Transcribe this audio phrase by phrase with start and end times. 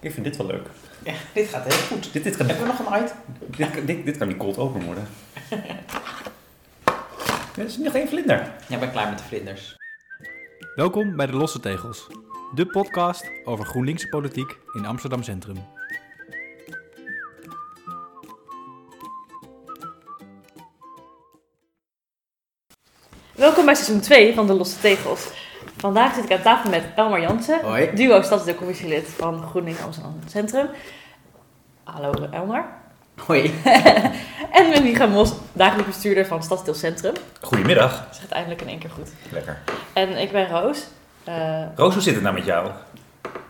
[0.00, 0.66] Ik vind dit wel leuk.
[1.04, 2.12] Ja, dit gaat heel goed.
[2.12, 3.16] Dit, dit, kan, Hebben we nog een item?
[3.56, 5.08] dit, dit, dit kan niet cold open worden.
[7.56, 8.52] Er is nog geen vlinder.
[8.68, 9.76] Ja, ik ben klaar met de vlinders.
[10.74, 12.06] Welkom bij de Losse Tegels,
[12.54, 15.56] de podcast over GroenLinkse politiek in Amsterdam Centrum.
[23.34, 25.47] Welkom bij seizoen 2 van De Losse Tegels.
[25.78, 27.90] Vandaag zit ik aan tafel met Elmar Jansen, Hoi.
[27.94, 30.68] duo stadsdeelcommissielid van GroenLinks Amsterdam Centrum.
[31.84, 32.64] Hallo Elmar.
[33.26, 33.54] Hoi.
[34.52, 37.12] En met Micha Mos, dagelijks bestuurder van Stadsdeel Centrum.
[37.40, 38.06] Goedemiddag.
[38.08, 39.08] Dat gaat eindelijk in één keer goed.
[39.30, 39.58] Lekker.
[39.92, 40.86] En ik ben Roos.
[41.24, 42.70] Eh, Roos, hoe zit het nou met jou?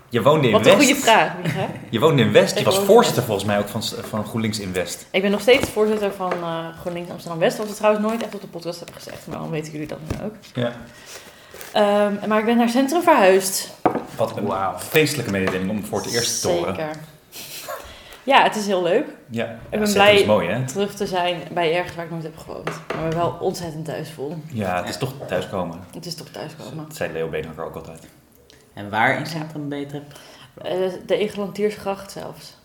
[0.09, 0.87] Je woonde in wat een West.
[0.87, 1.67] goede vraag, Micha.
[1.91, 2.53] Je woonde in West.
[2.55, 5.07] Je Ik was voorzitter volgens mij ook van, van GroenLinks in West.
[5.11, 7.57] Ik ben nog steeds voorzitter van eh, GroenLinks Amsterdam West.
[7.59, 9.99] Wat we trouwens nooit echt op de podcast hebben gezegd, maar dan weten jullie dat
[10.09, 10.35] nu ook.
[10.55, 10.73] Ja.
[11.73, 13.71] Ehm, maar ik ben naar Centrum verhuisd.
[14.17, 14.79] Wat een Wauw.
[14.79, 16.75] feestelijke mededeling om voor het eerst te horen.
[16.75, 16.91] Zeker.
[18.23, 19.07] Ja, het is heel leuk.
[19.31, 20.67] Ja, ben ja, Centrum blij- is mooi hè?
[20.67, 22.71] terug te zijn bij ergens waar ik nooit heb gewoond.
[22.95, 24.37] Maar me wel ontzettend thuis voel.
[24.53, 25.81] Ja, het is toch thuiskomen.
[25.95, 26.85] Het is toch thuiskomen.
[26.89, 28.07] Dat zei Leo Beenhakker ook altijd.
[28.75, 30.03] En waar in Centrum beter?
[30.63, 30.73] Eh,
[31.07, 32.57] de Egelantiersgracht zelfs.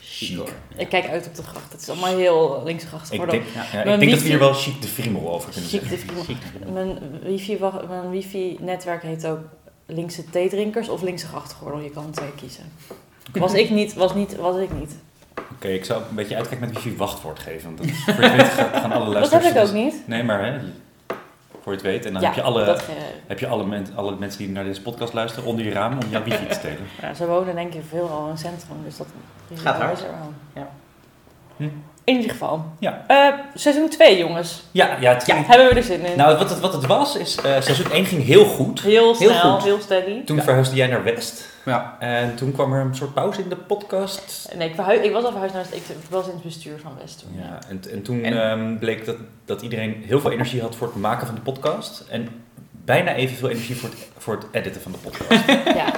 [0.00, 0.52] Chic.
[0.76, 1.72] Ik kijk uit op de gracht.
[1.72, 3.40] Het is allemaal heel linksgracht Ik geworden.
[3.40, 5.70] denk, ja, Mijn ik denk dat we wifi- hier wel chic de friemel over kunnen
[5.70, 5.98] Chic zeggen.
[6.16, 6.72] de friemel.
[6.72, 9.38] Mijn wifi, wa- mijn wifi-netwerk heet ook
[9.86, 11.80] linkse theedrinkers of linkse grachtgordel.
[11.80, 12.64] Je kan er twee kiezen.
[13.32, 14.94] Was ik niet, was niet, was ik niet.
[15.52, 17.64] Oké, ik zou een beetje uitkijken met wifi wachtwoord geven.
[17.64, 18.42] Want dat is, weet
[18.72, 19.44] gaan alle Dat luisteraars...
[19.44, 19.94] heb ik ook niet.
[20.06, 20.58] Nee, maar hè,
[21.62, 22.06] voor je het weet.
[22.06, 22.86] En dan ja, heb je, alle, dat, eh,
[23.26, 26.10] heb je alle, men- alle mensen die naar deze podcast luisteren onder je raam om
[26.10, 26.86] jouw wifi te stelen.
[27.02, 28.76] ja, ze wonen denk ik veel al in het centrum.
[28.84, 29.06] Dus dat
[29.54, 30.00] Gaat hard.
[30.00, 30.06] er.
[30.54, 30.68] Ja.
[31.56, 31.68] Hm.
[32.04, 32.64] In ieder geval.
[32.78, 33.04] Ja.
[33.06, 34.62] Eh, seizoen 2 jongens.
[34.70, 36.16] Ja, ja, het Hebben we er zin in?
[36.16, 38.80] Nou, wat het, wat het was, is uh, seizoen 1 ging heel goed.
[38.80, 39.62] heel heel snel, goed.
[39.64, 40.24] heel steady.
[40.24, 40.42] Toen Ja.
[40.42, 41.49] verhuisde jij naar West.
[41.64, 41.96] Ja.
[41.98, 44.52] En toen kwam er een soort pauze in de podcast.
[44.56, 47.18] Nee, ik, ik was al verhuisd naar het, ik was in het bestuur van West
[47.18, 47.40] toen.
[47.42, 50.86] Ja, en, en toen En- ehm, bleek dat, dat iedereen heel veel energie had voor
[50.86, 52.04] het maken van de podcast.
[52.08, 52.28] En
[52.70, 55.46] bijna evenveel energie voor het, voor het editen van de podcast.
[55.80, 55.92] Ja.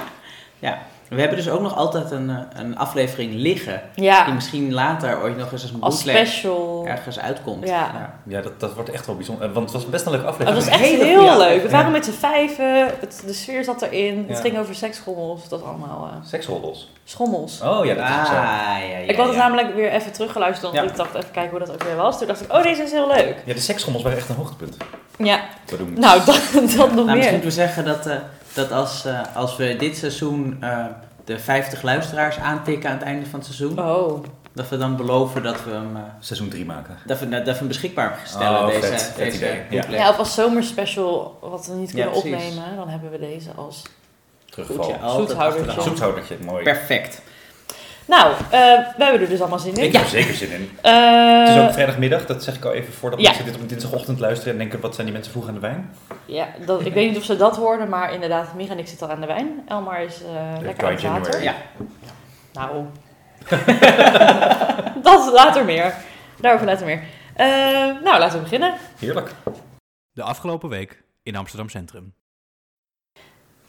[0.59, 0.81] ja.
[1.13, 3.81] We hebben dus ook nog altijd een, eh, een aflevering liggen.
[3.95, 6.83] Die ja, misschien later ooit nog eens als een als special.
[6.87, 7.67] ergens uitkomt.
[7.67, 8.13] Ja.
[8.27, 9.47] ja, dat, dat wordt echt wel bijzonder.
[9.47, 10.63] Eh, Want het was best een leuke Oh, aflevering.
[10.65, 11.61] dat was echt heel leuk.
[11.63, 14.25] We waren met z'n vijven, het, de sfeer zat erin.
[14.27, 14.33] Ja.
[14.33, 16.09] Het ging over seksschommels, dat allemaal.
[16.11, 16.91] eh, Seksroddels.
[17.03, 17.61] schommels.
[17.61, 18.33] Oh ja, dat is Ah, ook zo.
[18.33, 20.91] ja, ja, ik had het namelijk weer even teruggeluisterd, want Ja.
[20.91, 22.17] ik dacht even kijken hoe dat ook weer was.
[22.17, 23.35] Toen dacht ik, oh deze is heel leuk.
[23.45, 24.77] Ja, de seksschommels waren echt een hoogtepunt.
[25.17, 25.39] Ja,
[25.95, 27.31] nou dat, dat nog Nou, misschien meer.
[27.31, 28.15] moeten we zeggen dat, eh,
[28.53, 30.85] dat als, eh, als we dit seizoen eh,
[31.25, 35.43] de 50 luisteraars aantikken aan het einde van het seizoen, Oh, dat we dan beloven
[35.43, 36.97] dat we hem, eh, seizoen 3 maken.
[37.05, 38.59] dat we, dat we hem beschikbaar stellen.
[38.59, 39.63] Oh, deze, vet, vet deze idee.
[39.69, 39.83] Ja.
[39.89, 43.81] ja, of als zomerspecial wat we niet kunnen opnemen, dan hebben we deze als...
[44.49, 44.93] Terugval.
[44.93, 45.81] Altijd Zoethoudertje.
[45.81, 46.63] Zoethoudertje, mooi.
[46.63, 47.21] Perfect.
[48.05, 48.39] Nou, eh,
[48.97, 49.83] we hebben er dus allemaal zin in.
[49.83, 50.69] Ik heb er zeker zin in.
[50.81, 53.25] Eh, Het is ook vrijdagmiddag, dat zeg ik al even voordat ja.
[53.27, 55.59] mensen dit op een dinsdagochtend luisteren en denken, wat zijn die mensen vroeg aan de
[55.59, 55.95] wijn?
[56.25, 59.07] Ja, dat, ik weet niet of ze dat hoorden, maar inderdaad, Micha en ik zitten
[59.07, 59.63] al aan de wijn.
[59.67, 61.43] Elmar is eh, lekker aan het water.
[61.43, 61.55] Ja.
[62.53, 62.85] Nou,
[65.03, 65.93] dat is later meer.
[66.39, 67.03] Daarover later meer.
[67.33, 67.45] Eh,
[68.03, 68.73] nou, laten we beginnen.
[68.99, 69.31] Heerlijk.
[70.11, 72.13] De afgelopen week in Amsterdam Centrum.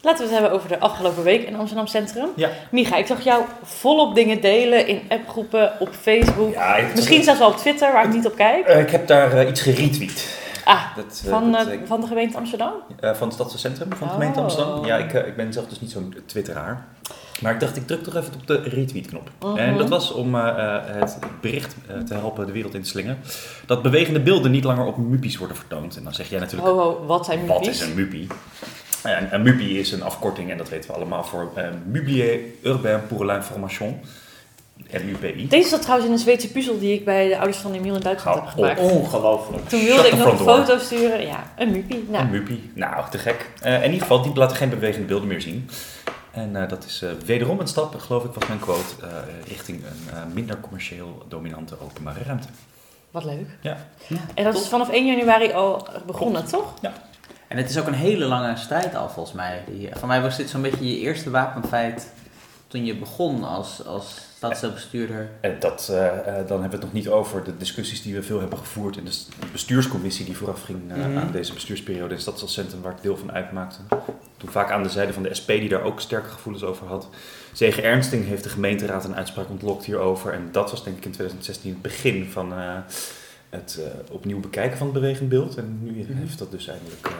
[0.05, 2.27] Laten we het hebben over de afgelopen week in Amsterdam Centrum.
[2.35, 2.49] Ja.
[2.71, 6.53] Micha, ik zag jou volop dingen delen in appgroepen, op Facebook.
[6.53, 8.65] Ja, Misschien zelfs wel op Twitter, waar ik niet op kijk.
[8.65, 10.39] Eh, ik heb daar eh, iets geretweet.
[10.65, 12.71] Ah, Dat, eh, van, dat, van de gemeente Amsterdam?
[13.01, 14.19] van het stadscentrum van de Oh.
[14.19, 14.85] gemeente Amsterdam.
[14.85, 16.85] Ja, ik, ik ben zelf dus niet zo'n twitteraar.
[17.41, 19.29] Maar ik dacht, ik druk toch even op de retweet-knop.
[19.39, 19.57] Mhm.
[19.57, 23.17] En dat was om het bericht te helpen de wereld in te slingen.
[23.65, 25.97] Dat bewegende beelden niet langer op muppies worden vertoond.
[25.97, 27.81] En dan zeg jij natuurlijk, Ho, ho, wat zijn wat muppies?
[27.81, 27.95] is een
[29.05, 32.39] Ja, een, een muppie is een afkorting, en dat weten we allemaal, voor eh, Mublier
[32.63, 33.99] Urbain pour l'Information.
[35.05, 35.47] MUPI.
[35.47, 38.01] Deze zat trouwens in een Zweedse puzzel die ik bij de ouders van Emiel in
[38.01, 38.79] Duitsland heb gemaakt.
[38.79, 39.69] Ongelooflijk.
[39.69, 40.55] Toen Shut wilde ik nog een door.
[40.55, 41.25] foto sturen.
[41.25, 42.05] Ja, een muppie.
[42.09, 42.71] Nou, Een muppie.
[42.73, 43.49] Nou, te gek.
[43.61, 45.69] Eh, in ieder geval, die laten geen bewegende beelden meer zien.
[46.31, 49.07] En eh, dat is eh, wederom een stap, geloof ik, was mijn quote, eh,
[49.47, 52.47] richting een eh, minder commercieel dominante openbare ruimte.
[53.11, 53.47] wat leuk.
[53.61, 53.77] Ja.
[54.33, 56.73] En dat is vanaf 1 januari al begonnen, toch?
[57.47, 59.63] En het is ook een hele lange strijd al volgens mij.
[59.67, 62.09] Die, van mij was dit zo'n beetje je eerste wapenfeit
[62.67, 65.29] toen je begon als, als stadsbestuurder.
[65.41, 68.23] En dat, eh, eh, dan hebben we het nog niet over de discussies die we
[68.23, 69.11] veel hebben gevoerd in de
[69.51, 71.17] bestuurscommissie die vooraf ging eh, Mhm.
[71.17, 73.77] aan deze bestuursperiode in Stadscentrum, waar ik deel van uitmaakte.
[74.37, 77.07] Toen vaak aan de zijde van de SP, die daar ook sterke gevoelens over had.
[77.53, 80.33] Zege Ernsting heeft de gemeenteraad een uitspraak ontlokt hierover.
[80.33, 82.77] En dat was denk ik in 2016 het begin van eh,
[83.55, 85.55] het eh, opnieuw bekijken van het bewegend beeld.
[85.57, 86.17] En nu Mhm.
[86.17, 87.11] heeft dat dus eindelijk eh,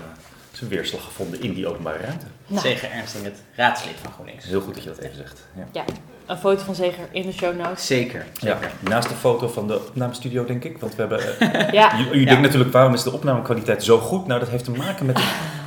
[0.52, 2.26] zijn weerslag gevonden in die openbare ruimte.
[2.48, 4.46] Nou, Zeker Ernsting, het raadslid van GroenLinks.
[4.46, 5.48] Heel goed dat je dat even zegt.
[5.74, 5.84] Ja.
[6.26, 7.86] een foto van Zeger in de show notes.
[7.86, 10.78] Zeker, Ja, naast de foto van de opnamestudio, denk ik.
[10.78, 11.40] Want we hebben.
[11.40, 12.26] eh, Ja, u u Ja.
[12.26, 14.28] denkt natuurlijk, waarom is de opnamekwaliteit zo goed?
[14.28, 15.18] Nou, dat heeft te maken met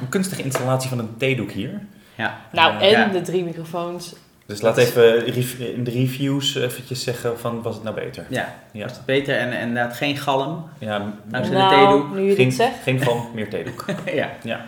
[0.00, 1.80] een kunstige installatie van een theedoek hier.
[2.14, 2.40] Ja.
[2.52, 3.06] nou en Ja.
[3.08, 4.14] de drie microfoons.
[4.48, 5.26] Dus laat even
[5.74, 8.26] in de reviews eventjes zeggen van, was het nou beter?
[8.28, 10.64] Ja, Ja, was het beter en en inderdaad geen galm.
[10.78, 12.14] ja Dankzij de nou, theedoek.
[12.14, 12.82] nu geen, zegt.
[12.82, 13.84] geen van, meer theedoek.
[14.06, 14.30] ja.
[14.42, 14.66] Ja.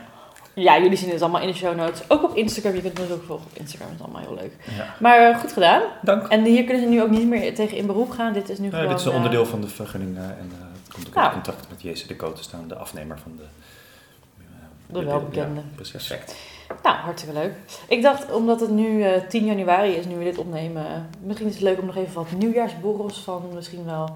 [0.54, 2.00] Ja, jullie zien het allemaal in de show notes.
[2.08, 2.74] Ook op Instagram.
[2.74, 3.88] Je kunt ons ook volgen op Instagram.
[3.88, 4.52] Dat is allemaal heel leuk.
[4.76, 4.94] ja.
[5.00, 5.82] Maar eh, goed gedaan.
[6.02, 6.26] Dank.
[6.28, 8.32] En hier kunnen ze nu ook niet meer tegen in beroep gaan.
[8.32, 8.88] Dit is nu Nou, gewoon...
[8.90, 11.24] dit is een eh, onderdeel van de vergunning eh, en eh, het komt ook Ja.
[11.26, 13.42] in contact met JCDecO te staan, de afnemer van de...
[14.38, 15.60] eh, De welbekende.
[15.60, 16.06] Ja, precies.
[16.06, 16.36] Perfect.
[16.82, 17.52] Nou, hartstikke leuk.
[17.88, 21.48] Ik dacht, omdat het nu eh 10 januari is, nu we dit opnemen, eh, misschien
[21.48, 24.08] is het leuk om nog even wat nieuwjaarsborrels van misschien wel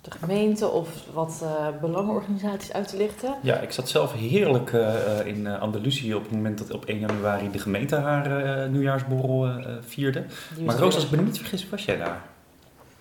[0.00, 3.34] de gemeente of wat eh belangenorganisaties uit te lichten.
[3.40, 6.84] Ja, ik zat zelf heerlijk eh, eh, in eh, Andalusië op het moment dat op
[6.84, 10.24] 1 januari de gemeente haar eh, nieuwjaarsborrel eh, eh, vierde.
[10.56, 12.22] Die Maar Roos, als ik me niet vergis, was jij daar?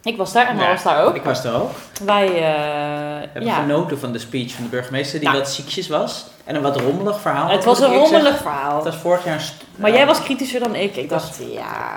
[0.08, 1.16] Ik was daar en Ja, was daar ook.
[1.16, 1.70] Ik was er ook.
[2.04, 5.40] Wij, eh hebben ja, genoten van de speech van de burgemeester, die Nou.
[5.42, 6.26] wat ziekjes was.
[6.44, 7.50] En een wat rommelig verhaal.
[7.50, 8.38] het was een rommelig zeggen.
[8.38, 8.76] verhaal.
[8.76, 9.44] Het was vorig jaar
[9.76, 10.96] Maar jij was kritischer dan ik.
[10.96, 11.96] Ik Ik was- dacht, ja,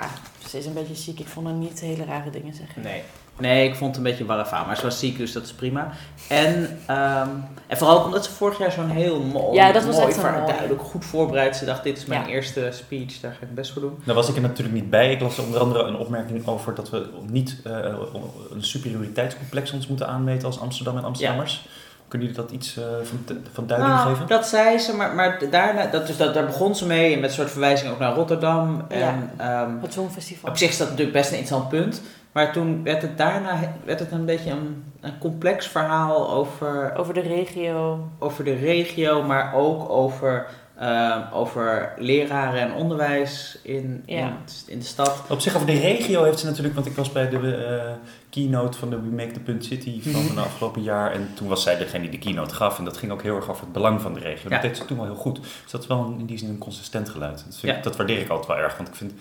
[0.49, 1.19] ze is een beetje ziek.
[1.19, 2.81] Ik vond haar niet hele rare dingen zeggen.
[2.81, 3.03] Nee.
[3.41, 4.65] Nee, ik vond het een beetje verhaal.
[4.65, 5.89] Maar ze was ziek, dus dat is prima.
[6.27, 7.27] En, ehm,
[7.67, 10.45] en vooral omdat ze vorig jaar zo'n heel mooi, Ja, dat was mooi echt mooi.
[10.45, 11.55] duidelijk goed voorbereid.
[11.55, 12.27] Ze dacht, dit is mijn Ja.
[12.27, 14.01] eerste speech, daar ga ik het best voor doen.
[14.05, 15.11] Daar was ik er natuurlijk niet bij.
[15.11, 17.71] Ik las onder andere een opmerking over dat we niet eh,
[18.53, 21.67] een superioriteitscomplex ons moeten aanmeten als Amsterdam en Amsterdammers.
[22.07, 24.27] Kunnen jullie dat iets eh, van, van duiding Nou, geven?
[24.27, 27.35] Dat zei ze, maar, maar daarna, dat, dus dat, daar begon ze mee met een
[27.35, 28.85] soort verwijzing ook naar Rotterdam.
[28.87, 30.49] En ehm, Het Songfestival.
[30.49, 32.01] op zich is dat natuurlijk best een interessant punt.
[32.31, 37.13] Maar toen werd het daarna werd het een beetje een, een complex verhaal over, Over
[37.13, 38.09] de regio.
[38.19, 40.47] over de regio, maar ook over,
[40.77, 44.17] ehm, over leraren en onderwijs in, Ja.
[44.17, 44.33] in,
[44.67, 45.23] in de stad.
[45.29, 47.91] Op zich over de regio heeft ze natuurlijk, want ik was bij de eh,
[48.29, 50.29] keynote van de We Make the Punt City van Mhm.
[50.29, 51.11] het afgelopen jaar.
[51.11, 52.77] En toen was zij degene die de keynote gaf.
[52.77, 54.49] En dat ging ook heel erg over het belang van de regio.
[54.49, 54.55] Ja.
[54.55, 55.35] Dat deed ze toen wel heel goed.
[55.41, 57.33] Dus dat is wel een- in die zin een consistent geluid.
[57.45, 57.81] Dat, vind ik- Ja.
[57.83, 58.77] dat waardeer ik altijd wel erg.
[58.77, 59.13] Want ik vind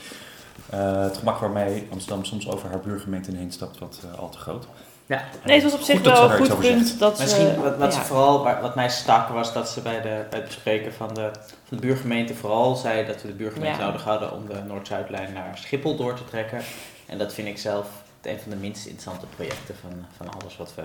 [0.71, 4.39] eh, het gemak waarmee Amsterdam soms over haar buurgemeente heen stapt wat eh, al te
[4.39, 4.67] groot.
[5.07, 5.25] Ja.
[5.45, 6.87] Nee, het was op zich Goed wel een goed punt.
[6.87, 6.99] zegt.
[6.99, 10.25] Dat ze, Misschien wat, wat ze vooral, wat mij stak, was dat ze bij, de,
[10.31, 11.31] bij het bespreken van de,
[11.65, 13.87] van de buurgemeente vooral zei dat we de buurgemeente Ja.
[13.87, 16.61] nodig hadden om de Noord-Zuidlijn naar Schiphol door te trekken.
[17.07, 17.87] En dat vind ik zelf
[18.23, 20.83] een van de minst interessante projecten van, van alles wat we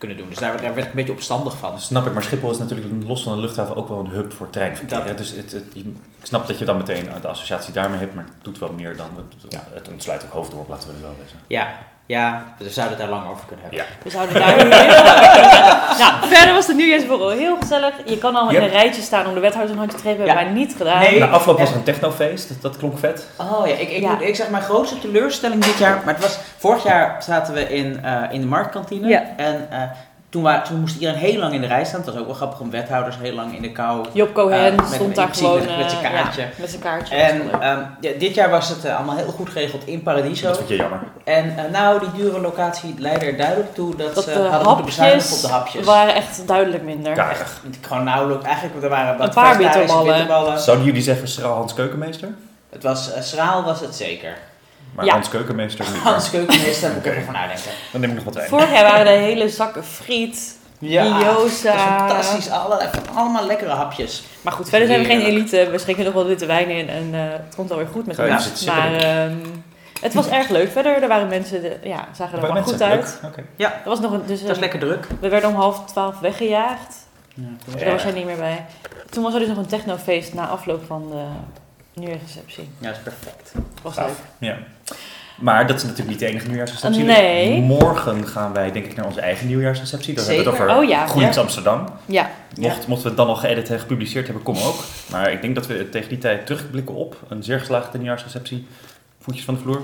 [0.00, 0.28] kunnen doen.
[0.28, 1.80] Dus daar, daar werd ik een beetje opstandig van.
[1.80, 4.50] Snap ik, maar Schiphol is natuurlijk los van de luchthaven ook wel een hub voor
[4.50, 5.04] treinverkeer.
[5.04, 5.18] Dat-.
[5.18, 5.84] Dus het, het, ik
[6.22, 9.08] snap dat je dan meteen de associatie daarmee hebt, maar het doet wel meer dan
[9.16, 9.64] het, Ja.
[9.70, 11.38] het ontsluit ook hoofddorp, laten we er wel wezen.
[11.46, 11.78] Ja,
[12.10, 13.84] ja, we zouden het daar lang over kunnen hebben.
[13.84, 13.86] Ja.
[14.02, 15.04] We zouden daar nu heel...
[16.02, 17.94] nou, verder was de nieuwjaarsborrel heel gezellig.
[18.04, 20.24] Je kan allemaal in een rijtje staan om de wethouder een handje te geven.
[20.24, 20.34] Ja.
[20.34, 21.00] Hebben wij niet gedaan.
[21.00, 21.18] Nee.
[21.18, 23.26] Na afloop was er een technofeest, dat, dat klonk vet.
[23.36, 24.12] Oh ja, ik, ik, Ja.
[24.12, 26.00] Moet, ik zeg mijn grootste teleurstelling dit jaar.
[26.04, 29.08] Maar het was, vorig jaar zaten we in, eh, in de marktkantine.
[29.08, 29.24] Ja.
[29.36, 29.82] En eh,
[30.30, 32.00] toen, wa- toen moest iedereen heel lang in de rij staan.
[32.00, 34.06] Het was ook wel grappig om wethouders heel lang in de kou.
[34.12, 35.58] Job Cohen Eh, met- stond daar gewoon...
[35.58, 36.40] met- met zijn eh, kaartje.
[36.40, 37.14] ja, met zijn kaartje.
[37.14, 40.46] En ehm, ja, dit jaar was het eh, allemaal heel goed geregeld in Paradiso.
[40.46, 40.98] Dat vind je jammer.
[41.24, 44.66] En eh, nou, die dure locatie leidde er duidelijk toe dat, dat ze de hadden
[44.66, 45.86] moeten bezuinigen op hapjes de hapjes.
[45.86, 47.12] waren echt duidelijk minder.
[47.14, 47.60] Karig.
[47.80, 50.06] Gewoon nauwelijks, eigenlijk er waren wat Een paar bitterballen.
[50.06, 50.58] bitterballen.
[50.60, 52.28] Zouden jullie zeggen schraal Hans Keukenmeester?
[52.70, 54.36] Het was, eh, schraal was het zeker.
[55.00, 55.14] Maar Ja.
[55.20, 56.02] Hans Keukenmeester niet.
[56.02, 57.70] Hans Keukenmeester, daar moet ik even van nadenken.
[57.92, 58.48] Dan neem ik nog wat wijn.
[58.48, 61.36] Vorig jaar waren er hele zakken friet, gyoza.
[61.36, 62.50] dat is fantastisch.
[62.50, 64.22] Allerlei, allemaal lekkere hapjes.
[64.42, 65.68] Maar goed, verder zijn we geen elite.
[65.70, 68.64] We schenken nog wel witte wijn in en eh, het komt alweer goed met ons.
[68.64, 69.34] Maar ehm,
[70.00, 70.70] het was erg leuk.
[70.72, 73.18] Verder, er waren mensen, de, ja, zagen er allemaal goed uit.
[73.22, 73.30] Leuk.
[73.32, 73.44] Oké.
[73.56, 75.06] Er was nog een, dus, Het was een- lekker druk.
[75.20, 76.96] we werden om half twaalf weggejaagd.
[77.34, 78.64] Ja, Dus daar was jij niet meer bij.
[79.10, 81.22] Toen was er dus nog een technofeest na afloop van de
[82.00, 82.68] nieuwjaarsreceptie.
[82.78, 83.52] Ja, dat is perfect.
[83.82, 84.08] Was leuk.
[84.38, 84.56] Ja.
[85.38, 87.02] Maar dat is natuurlijk niet de enige nieuwjaarsreceptie.
[87.04, 87.60] Nee.
[87.60, 90.14] Morgen gaan wij denk ik naar onze eigen nieuwjaarsreceptie.
[90.14, 91.06] Dan hebben we het over Oh ja.
[91.06, 91.84] GroenLinks Amsterdam.
[92.06, 94.84] Ja, Mocht, mochten we het dan al geëdit en gepubliceerd hebben, kom ook.
[95.10, 98.66] Maar ik denk dat we tegen die tijd terugblikken op een zeer geslaagde nieuwjaarsreceptie.
[99.20, 99.82] Voetjes van de vloer,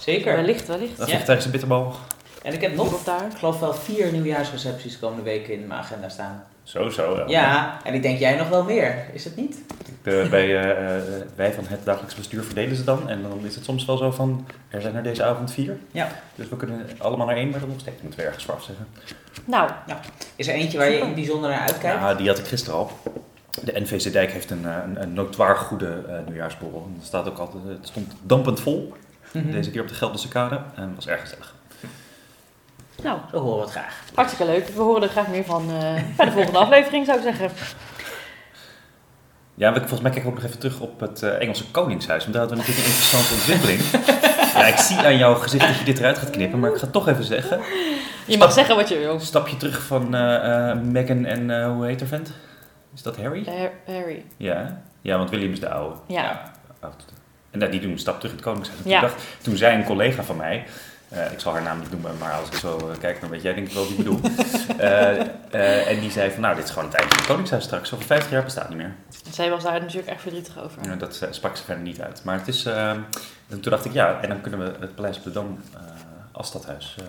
[0.00, 0.36] Zeker.
[0.36, 0.98] wellicht, wellicht.
[0.98, 1.12] een Ja.
[1.12, 1.94] vegetarische bitterbal.
[2.42, 3.26] En ik heb Nog daar.
[3.32, 6.44] ik geloof wel vier nieuwjaarsrecepties de komende weken in mijn agenda staan.
[6.62, 7.14] Zo, zo.
[7.14, 7.28] eh.
[7.28, 9.04] Ja, en ik denk jij nog wel meer.
[9.12, 9.56] Is het niet?
[10.02, 11.02] Eh, bij eh, eh,
[11.36, 13.08] wij van het dagelijks bestuur verdelen ze dan.
[13.08, 15.76] En dan is het soms wel zo van, er zijn er deze avond vier.
[15.90, 16.08] Ja.
[16.34, 18.86] Dus we kunnen allemaal naar één, maar dan nog steeds moeten we ergens voor afzeggen.
[19.44, 19.70] Nou,
[20.36, 22.00] Is er eentje waar je in bijzonder naar uitkijkt?
[22.00, 22.90] Ja, die had ik gisteren al.
[23.64, 26.84] De NVC Dijk heeft een, een, een notoir goede eh, nieuwjaarsborrel.
[26.88, 28.92] En Het, staat ook altijd, het stond dampend vol,
[29.32, 29.50] Mhm.
[29.50, 30.60] deze keer op de Gelderse kade.
[30.74, 31.54] En het was erg gezellig.
[33.02, 34.02] nou, Zo horen we het graag.
[34.14, 34.68] hartstikke leuk.
[34.68, 37.50] We horen er graag meer van eh, bij de volgende aflevering, zou ik zeggen.
[39.58, 42.22] Ja, volgens mij kijken we ook nog even terug op het eh, Engelse Koningshuis.
[42.22, 43.80] Want daar hadden we natuurlijk een interessante ontwikkeling.
[44.62, 46.82] ja, ik zie aan jouw gezicht dat je dit eruit gaat knippen, maar ik ga
[46.82, 47.60] het toch even zeggen.
[48.26, 49.14] Je mag zeggen wat je wil.
[49.14, 52.32] Een stapje terug van eh, Meghan en hoe heet haar vent?
[52.94, 53.44] Is dat Harry?
[53.44, 54.24] Har- Harry.
[54.36, 54.82] Ja.
[55.00, 55.96] ja, want William is de oude.
[56.06, 56.52] Ja.
[56.80, 57.04] oud.
[57.50, 58.80] En nou, die doen een stap terug in het Koningshuis.
[58.84, 59.00] En Ja.
[59.00, 60.64] Toen, dacht, toen zei een collega van mij,
[61.08, 63.42] eh, ik zal haar naam niet noemen, maar als ik zo eh, kijk, dan weet
[63.42, 64.20] jij denk ik wel wie ik bedoel.
[64.78, 67.64] Eh, eh, en die zei van, nou, dit is gewoon het einde van het Koningshuis
[67.64, 67.94] straks.
[67.94, 68.94] Over 50 jaar bestaat het niet meer.
[69.30, 70.84] Zij was daar natuurlijk echt verdrietig over.
[70.84, 72.24] Ja, dat sprak ze verder niet uit.
[72.24, 73.04] Maar het is, eh, en
[73.60, 75.80] toen dacht ik, ja, en dan kunnen we het Paleis op de Dam eh,
[76.32, 77.04] als stadhuis eh,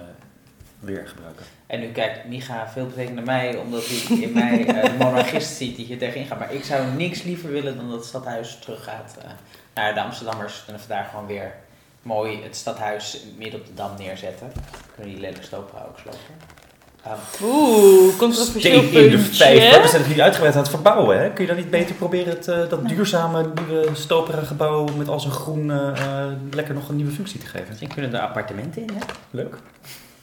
[0.80, 1.46] weer gebruiken.
[1.68, 5.56] En nu kijkt Micha veel betekent naar mij, omdat hij in mij eh, de monarchist
[5.56, 6.40] ziet die hier tegenin gaat.
[6.40, 9.30] Maar ik zou niks liever willen dan dat het stadhuis teruggaat eh,
[9.74, 10.64] naar de Amsterdammers.
[10.68, 11.54] En dat we daar gewoon weer
[12.02, 14.52] mooi het stadhuis midden op de dam neerzetten.
[14.96, 16.58] Kunnen die lelijke stopera ook slopen.
[17.04, 19.34] Ehm, Oeh, controversieel Steen in de puntje.
[19.34, 19.82] vijver.
[19.82, 21.20] We zijn het nu uitgebreid aan het verbouwen.
[21.22, 21.30] Hè?
[21.32, 25.20] Kun je dan niet beter proberen het, eh, dat duurzame nieuwe stopera gebouw met al
[25.20, 27.68] zijn groen eh, eh, lekker nog een nieuwe functie te geven?
[27.68, 29.00] misschien kunnen er appartementen in, hè?
[29.30, 29.56] Leuk.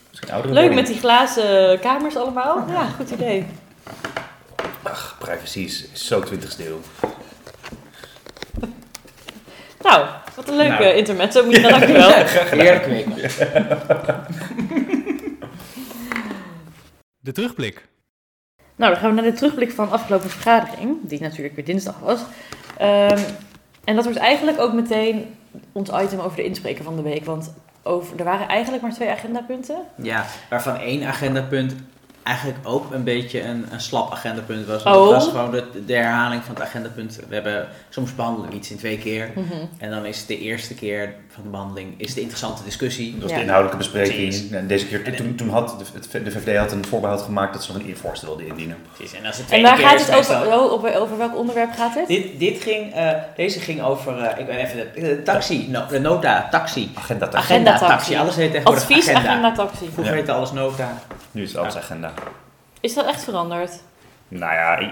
[0.09, 0.81] Misschien oudere Leuk woning.
[0.81, 2.63] met die glazen kamers allemaal.
[2.69, 3.45] Ja, goed idee.
[4.83, 6.79] Ach, privacy is zo 20ste eeuw.
[9.81, 10.05] Nou,
[10.37, 10.95] wat een leuke Nou.
[10.95, 11.45] intermezzo.
[11.45, 12.09] Moet je dankjewel.
[12.11, 13.05] Heerlijk week.
[17.19, 17.87] De terugblik.
[18.75, 21.99] Nou, dan gaan we naar de terugblik van de afgelopen vergadering, die natuurlijk weer dinsdag
[21.99, 22.19] was.
[22.77, 23.19] Ehm,
[23.83, 25.35] en dat wordt eigenlijk ook meteen
[25.71, 27.25] ons item over de inspreker van de week.
[27.25, 27.53] Want
[27.83, 29.75] over, er waren eigenlijk maar twee agendapunten.
[29.95, 31.75] Ja, waarvan één agendapunt
[32.27, 34.83] eigenlijk ook een beetje een, een slap agendapunt was.
[34.83, 35.03] Want Oh.
[35.03, 37.19] Het was gewoon de, de herhaling van het agendapunt.
[37.27, 39.29] We hebben, soms behandelen we iets in twee keer.
[39.77, 43.11] En dan is de eerste keer van de behandeling is de interessante discussie.
[43.11, 43.35] Dat was Ja.
[43.35, 44.29] de inhoudelijke bespreking.
[44.29, 44.51] Precies.
[44.51, 45.75] En deze keer, En- toen, toen had
[46.11, 48.77] de, de VVD had een voorbehoud gemaakt dat ze nog een voorstel wilden indienen.
[48.95, 51.95] Precies, En, als En waar keer gaat het over, oh, over, over welk onderwerp gaat
[51.95, 52.07] het?
[52.07, 55.85] Dit, dit ging, eh, deze ging over, eh, ik ben even de, de taxi, no,
[55.89, 56.91] de nota, taxi.
[56.93, 57.53] Agenda taxi.
[57.53, 58.15] Agenda, Agenda taxi, taxi.
[58.15, 59.29] alles heet tegenwoordig Advies, agenda.
[59.29, 59.89] agenda, taxi.
[59.93, 60.97] Vroeger heette alles nota.
[61.37, 62.13] Nu is het.
[62.81, 63.71] Is dat echt veranderd?
[64.27, 64.91] Nou ja,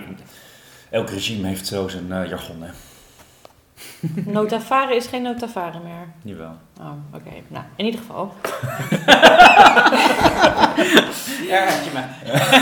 [0.89, 2.69] elk regime heeft zo zijn eh, jargon, hè.
[4.31, 6.07] Notavare is geen notavare meer.
[6.23, 6.57] Jawel.
[6.79, 7.29] Oh, oké.
[7.47, 8.33] Nou, in ieder geval.
[11.47, 12.17] Ja, had je maar.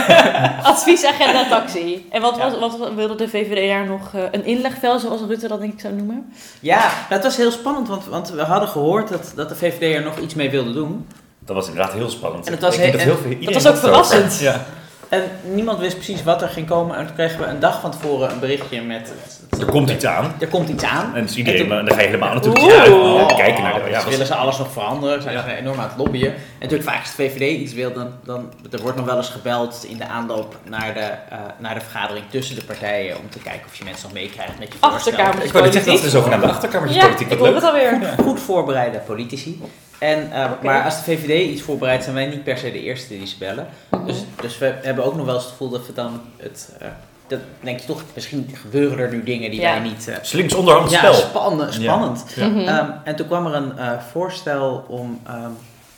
[0.72, 2.06] Advies, agenda, taxi.
[2.10, 2.50] En wat, Ja.
[2.58, 4.14] was, wat wilde de VVD daar nog?
[4.14, 6.32] eh, een inlegvel, zoals Rutte dat denk ik zou noemen?
[6.60, 10.02] Ja, het was heel spannend, want, want we hadden gehoord dat, dat de VVD er
[10.02, 11.08] nog iets mee wilde doen.
[11.44, 12.46] Dat was inderdaad heel spannend.
[12.46, 14.38] En het was Ik denk he- dat heel veel, iedereen was ook verrassend.
[14.38, 14.64] Ja.
[15.08, 16.96] En niemand wist precies wat er ging komen.
[16.96, 19.12] En toen kregen we een dag van tevoren een berichtje met...
[19.60, 20.34] Er komt iets aan.
[20.40, 21.14] Er komt iets aan.
[21.16, 23.80] En dus iedereen, En toen- dan ga je helemaal natuurlijk ja, Oh, kijken naar de...
[23.80, 25.22] dus Ja, was- willen ze alles nog veranderen?
[25.22, 25.42] Zijn Ja.
[25.42, 26.32] ze enorm aan het lobbyen?
[26.34, 29.28] En natuurlijk vaak als de VVD iets wil, dan, dan er wordt nog wel eens
[29.28, 33.38] gebeld in de aanloop naar de, eh, naar de vergadering tussen de partijen om te
[33.38, 35.12] kijken of je mensen nog meekrijgt met je voorstel.
[35.12, 35.44] Achterkamers.
[35.44, 37.30] ik wou net zeggen, dat is de zogenaamde Ja, achterkamertjespolitiek.
[37.30, 37.98] ik Wat hoor het alweer.
[38.22, 39.60] Goed voorbereide politici.
[39.98, 43.08] En, eh, Maar als de VVD iets voorbereidt, zijn wij niet per se de eerste
[43.18, 43.66] die ze bellen.
[44.06, 46.72] Dus, dus we hebben ook nog wel eens het gevoel dat we dan het...
[46.78, 46.88] eh,
[47.26, 49.70] dat denk je toch, misschien gebeuren er nu dingen die Ja.
[49.70, 50.08] wij niet...
[50.08, 51.14] eh, Slinks onderhand ja, spel.
[51.14, 51.74] spannend.
[51.74, 52.24] spannend.
[52.36, 52.46] Ja.
[52.48, 52.58] Mhm.
[52.58, 55.50] Ehm, en toen kwam er een eh, voorstel om, ehm,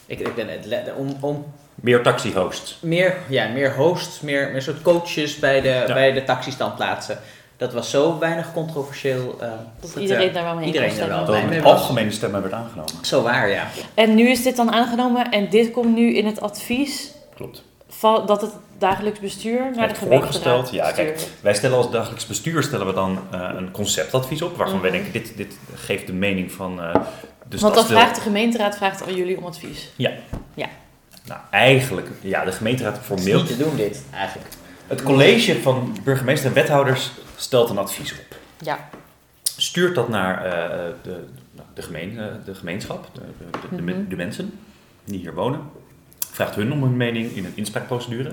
[0.06, 2.78] ik, ik ben het, om, om Meer taxi-hosts.
[2.80, 5.92] meer, ja, meer hosts, meer, meer soort coaches bij de, Ja.
[5.94, 7.18] bij de taxistandplaatsen.
[7.56, 9.36] Dat was zo weinig controversieel.
[9.40, 9.50] ehm,
[9.80, 11.72] Dat dat, iedereen daar wel mee iedereen kon er wel mee was.
[11.72, 12.92] algemene stemmen werd aangenomen.
[13.02, 13.66] Zo waar, ja.
[13.94, 17.62] En nu is dit dan aangenomen en dit komt nu in het advies Klopt.
[18.00, 21.26] Dat het dagelijks bestuur naar de gemeenteraad voorgesteld, ja, kijk.
[21.40, 25.02] Wij stellen als dagelijks bestuur stellen we dan eh, een conceptadvies op, waarvan wij Mhm.
[25.02, 26.94] denken, dit, dit geeft de mening van eh
[27.48, 29.90] de Want dan vraagt de gemeenteraad vraagt aan jullie om advies.
[31.26, 33.38] Nou, eigenlijk, ja, de gemeenteraad Het is formeel.
[33.38, 34.48] niet te doen dit, eigenlijk.
[34.86, 38.36] Het college van burgemeester en wethouders stelt een advies op.
[38.60, 38.88] Ja.
[39.56, 40.52] Stuurt dat naar eh,
[41.02, 41.24] de,
[41.74, 44.08] de, gemeen, de gemeenschap, de, de, de, de- Mhm.
[44.08, 44.58] de mensen
[45.04, 45.60] die hier wonen.
[46.36, 48.32] Vraagt hun om hun mening in een inspraakprocedure.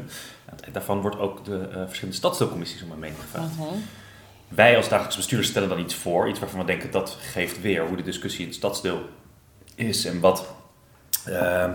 [0.72, 3.52] Daarvan wordt ook de eh, verschillende stadsdeelcommissies om hun mening gevraagd.
[4.48, 7.88] Wij als dagelijks bestuur stellen dan iets voor, iets waarvan we denken dat geeft weer
[7.88, 9.02] hoe de discussie in het stadsdeel
[9.76, 10.54] is en wat
[11.26, 11.70] eh,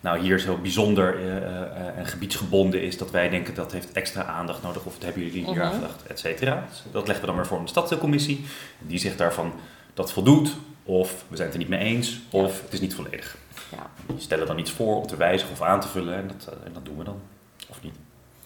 [0.00, 4.62] nou hier zo bijzonder eh, en gebiedsgebonden is, dat wij denken dat heeft extra aandacht
[4.62, 6.66] nodig of dat hebben jullie hier gedacht, et cetera.
[6.68, 8.44] Dus dat leggen we dan weer voor aan de stadsdeelcommissie.
[8.78, 9.52] Die zegt daarvan
[9.94, 13.36] dat voldoet of we zijn het er niet mee eens of het is niet volledig.
[13.72, 13.90] Ja.
[14.06, 16.66] Die stellen dan iets voor om te wijzigen of aan te vullen en dat, eh,
[16.66, 17.20] en dat doen we dan.
[17.68, 17.94] Of niet.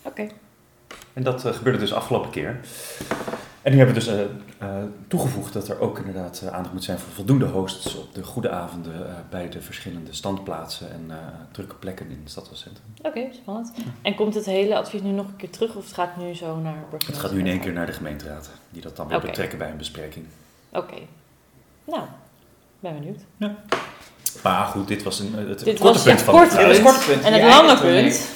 [0.02, 0.28] Oké.
[1.12, 2.61] En dat eh, gebeurde dus afgelopen keer.
[3.66, 4.28] En nu hebben we dus
[4.59, 4.68] eh,
[5.09, 9.09] toegevoegd dat er ook inderdaad aandacht moet zijn voor voldoende hosts op de goede avonden
[9.09, 11.16] eh, bij de verschillende standplaatsen en eh,
[11.50, 12.87] drukke plekken in het stadscentrum.
[13.02, 13.73] Oké, spannend.
[14.02, 16.56] En komt het hele advies nu nog een keer terug of het gaat nu zo
[16.56, 17.09] naar burgemeester?
[17.09, 19.71] Het gaat nu in één keer naar de gemeenteraad, die dat dan weer betrekken bij
[19.71, 20.26] een bespreking.
[20.73, 20.97] Oké.
[21.85, 22.02] Nou,
[22.80, 23.21] ben benieuwd.
[24.43, 27.07] Maar goed, dit was een, het Dit korte was punt ja, van kort het korte
[27.07, 27.23] punt.
[27.23, 28.28] En het lange punt.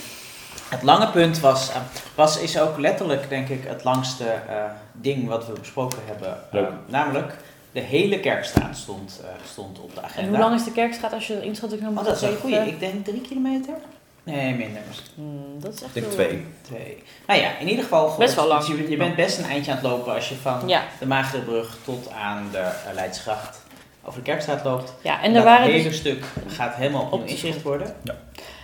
[0.68, 1.76] Het lange punt was, eh,
[2.14, 6.36] was, is ook letterlijk, denk ik, het langste eh, ding wat we besproken hebben.
[6.50, 6.66] Leuk.
[6.66, 7.34] Eh, namelijk,
[7.72, 10.22] de hele Kerkstraat stond, eh, stond op de agenda.
[10.22, 12.36] En hoe lang is de kerkstraat als je een inschatting nou Oh, dat is een
[12.36, 12.66] goeie.
[12.66, 13.74] Ik denk drie kilometer?
[14.22, 14.82] Nee, minder.
[15.14, 16.46] Hmm, dat is echt Ik denk twee.
[16.62, 17.02] Twee.
[17.26, 18.14] Nou ja, in ieder geval.
[18.18, 18.66] Best wel lang.
[18.66, 21.76] Je, je bent best een eindje aan het lopen als je van Ja, de Maagdebrug
[21.84, 23.60] tot aan de Leidsgracht
[24.10, 24.92] over de Kerkstraat loopt.
[25.02, 27.94] ja, en er waren hele dus, stuk gaat helemaal opnieuw Op ingericht worden.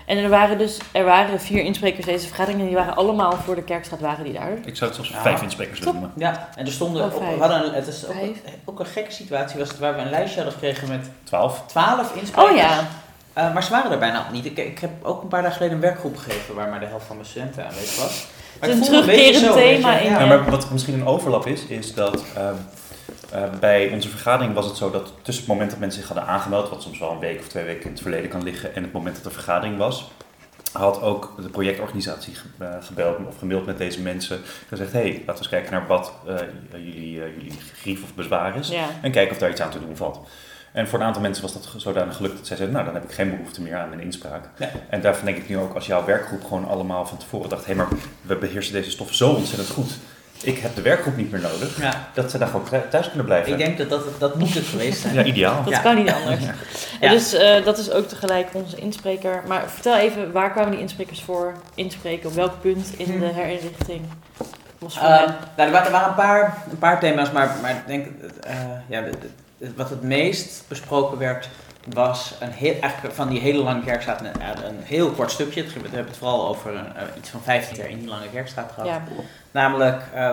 [0.06, 3.54] en er waren dus er waren vier insprekers deze vergadering en die waren allemaal voor
[3.54, 4.52] de kerkstraat waren die daar.
[4.64, 5.20] Ik zou het zelfs Ja.
[5.22, 6.12] vijf insprekers willen noemen.
[6.16, 7.04] Ja, en er stonden.
[7.04, 7.38] Oh, op, we vijf.
[7.38, 8.38] hadden een, het is ook, Vijf.
[8.64, 11.62] ook een gekke situatie was het waar we een lijstje hadden gekregen met Twaalf.
[11.66, 12.50] 12 insprekers.
[12.52, 12.86] Oh ja,
[13.32, 14.44] Eh, maar ze waren er bijna niet.
[14.44, 17.06] Ik, ik heb ook een paar dagen geleden een werkgroep gegeven waar maar de helft
[17.06, 18.26] van mijn studenten aanwezig was.
[18.60, 20.20] Maar Het is ik een beetje terugkerend thema je, in ja.
[20.20, 22.54] Ja, maar wat misschien een overlap is, is dat ehm,
[23.36, 26.28] eh, bij onze vergadering was het zo dat tussen het moment dat mensen zich hadden
[26.28, 28.82] aangemeld, wat soms wel een week of twee weken in het verleden kan liggen, en
[28.82, 30.10] het moment dat de vergadering was,
[30.76, 34.40] had ook de projectorganisatie eh, gebeld of gemaild met deze mensen.
[34.68, 36.34] Gezegd, hé, hey, laten we eens kijken naar wat eh,
[36.70, 38.68] jullie, eh, jullie grief of bezwaar is.
[38.68, 38.88] ja.
[39.02, 40.28] En kijken of daar iets aan te doen valt.
[40.72, 43.10] En voor een aantal mensen was dat zodanig gelukt dat zij zeiden, nou dan heb
[43.10, 44.48] ik geen behoefte meer aan mijn inspraak.
[44.58, 44.70] Ja.
[44.88, 47.74] En daarvan denk ik nu ook als jouw werkgroep gewoon allemaal van tevoren dacht, hé
[47.74, 47.88] maar
[48.22, 49.98] we beheersen deze stof zo ontzettend goed.
[50.42, 51.80] Ik heb de werkgroep niet meer nodig.
[51.80, 53.52] Ja, Dat ze daar gewoon thu- thuis kunnen blijven.
[53.52, 55.14] ik denk dat dat, dat moet het geweest zijn.
[55.14, 55.64] Ja, ideaal.
[55.64, 55.78] Dat Ja.
[55.80, 56.40] kan niet anders.
[56.44, 56.54] Ja.
[57.00, 57.10] En Ja.
[57.10, 59.42] dus eh, dat is ook tegelijk onze inspreker.
[59.46, 62.28] Maar vertel even, waar kwamen die insprekers voor inspreken?
[62.28, 63.18] Op welk punt in Hm.
[63.18, 64.00] de herinrichting?
[64.78, 67.70] Was voor Eh, nou, er waren, er waren een, paar, een paar thema's, maar, maar
[67.70, 68.06] ik denk,
[68.46, 68.54] eh,
[68.88, 69.02] ja,
[69.76, 71.48] wat het meest besproken werd,
[71.94, 75.62] was een heel, eigenlijk van die hele lange kerkstraat een, een heel kort stukje.
[75.62, 78.72] We hebben het vooral over een, eh, iets van 15 jaar in die lange kerkstraat
[78.72, 78.88] gehad.
[78.88, 79.02] ja.
[79.50, 80.32] Namelijk eh,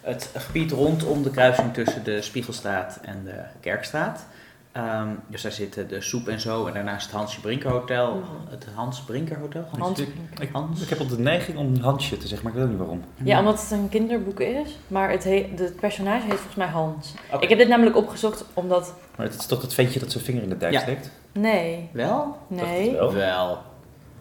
[0.00, 4.24] het gebied rondom de kruising tussen de Spiegelstraat en de Kerkstraat.
[4.72, 8.14] Ehm, dus daar zitten de Soep en Zo en daarnaast het Hansje Brinker Hotel.
[8.14, 8.50] Mhm.
[8.50, 9.64] Het Hans Brinker Hotel?
[9.78, 10.08] Hans- Ik,
[10.40, 10.80] ik, Hans?
[10.82, 13.04] ik heb op de neiging om Hansje te zeggen, maar ik weet ook niet waarom.
[13.24, 14.78] ja, omdat het een kinderboek is.
[14.88, 17.14] Maar het, he- het personage heet volgens mij Hans.
[17.40, 18.94] Ik heb dit namelijk opgezocht omdat...
[19.16, 20.80] Maar het is toch dat ventje dat zijn vinger in de dijk Ja.
[20.80, 21.10] steekt?
[21.32, 22.36] Nee, Wel?
[22.46, 22.92] nee.
[22.92, 23.12] Wel.
[23.12, 23.58] Wel.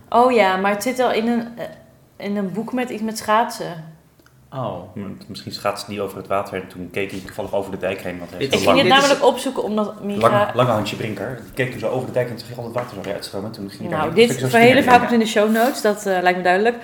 [0.09, 1.65] Oh ja, maar het zit al in een, eh,
[2.25, 3.90] in een boek met iets met schaatsen.
[4.55, 4.93] Oh.
[4.93, 8.01] Hm, Misschien schaatste die over het water en toen keek hij toevallig over de dijk
[8.01, 8.19] heen.
[8.19, 10.29] Want hij Ik ging het namelijk opzoeken omdat Micha...
[10.29, 11.39] lange, lange Hansje Brinker.
[11.43, 13.01] Die keek toen zo over de dijk en toen zag je al het water zo
[13.01, 13.51] weer uitstromen.
[13.51, 14.99] Toen ging hij Nou, dit voor hele verhaal in.
[14.99, 16.75] komt in de show notes, dat eh, lijkt me duidelijk.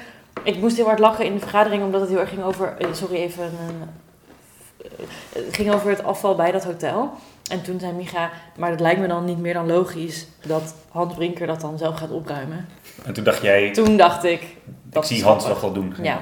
[0.43, 2.87] Ik moest heel hard lachen in de vergadering omdat het heel erg ging over, eh,
[2.93, 3.89] sorry even, een,
[4.77, 7.11] eh, het ging over het afval bij dat hotel.
[7.49, 11.13] En toen zei Micha, maar het lijkt me dan niet meer dan logisch dat Hans
[11.13, 12.67] Brinker dat dan zelf gaat opruimen.
[13.05, 15.93] En toen dacht jij, Toen dacht ik, ik dat zie Hans dat wel doen.
[16.01, 16.21] Ja,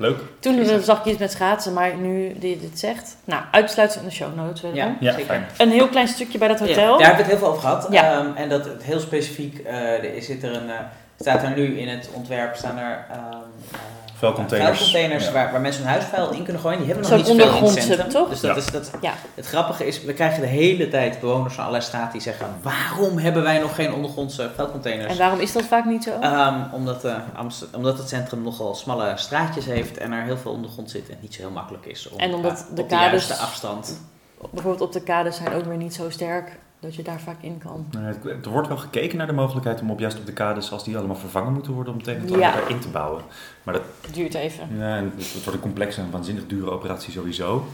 [0.00, 0.18] Leuk.
[0.40, 4.12] toen zag ik iets met schaatsen, maar nu die dit zegt, nou, uitsluiten in de
[4.14, 4.60] show notes.
[4.72, 5.26] Ja, Ja, zeker.
[5.26, 5.46] fijn.
[5.56, 6.98] Een heel klein stukje bij dat Ja, hotel.
[6.98, 7.86] daar hebben we het heel veel over gehad.
[7.90, 8.12] Ja.
[8.12, 10.76] Ehm, en dat het heel specifiek, eh, er zit er een, eh,
[11.20, 13.78] staat er nu in het ontwerp, staan er ehm, eh,
[14.18, 14.78] Vuilcontainers.
[14.78, 15.32] vuilcontainers Ja.
[15.32, 16.78] waar, waar mensen hun huisvuil in kunnen gooien.
[16.78, 18.10] Die hebben nog niet zoveel in het ondergrondse, centrum.
[18.12, 18.28] toch?
[18.28, 18.56] Dus dat Ja.
[18.62, 19.12] is dat, Ja.
[19.34, 23.18] het grappige is, we krijgen de hele tijd bewoners van allerlei straten die zeggen, waarom
[23.18, 25.12] hebben wij nog geen ondergrondse vuilcontainers?
[25.12, 26.10] En waarom is dat vaak niet zo?
[26.20, 30.52] Ehm, omdat, eh, Amster- omdat het centrum nogal smalle straatjes heeft en er heel veel
[30.52, 33.34] ondergrond zit en niet zo heel makkelijk is om En omdat de op de juiste
[33.34, 34.00] afstand.
[34.50, 37.58] Bijvoorbeeld op de kades zijn ook weer niet zo sterk dat je daar vaak in
[37.58, 37.86] kan.
[37.90, 40.84] Nou, Er wordt wel gekeken naar de mogelijkheid om op juist op de kades, als
[40.84, 42.60] die allemaal vervangen moeten worden, om het een en het Ja.
[42.60, 43.22] erin te bouwen.
[43.62, 44.76] Maar dat, Het duurt even.
[44.76, 47.66] ja, en het wordt een complexe en waanzinnig dure operatie sowieso.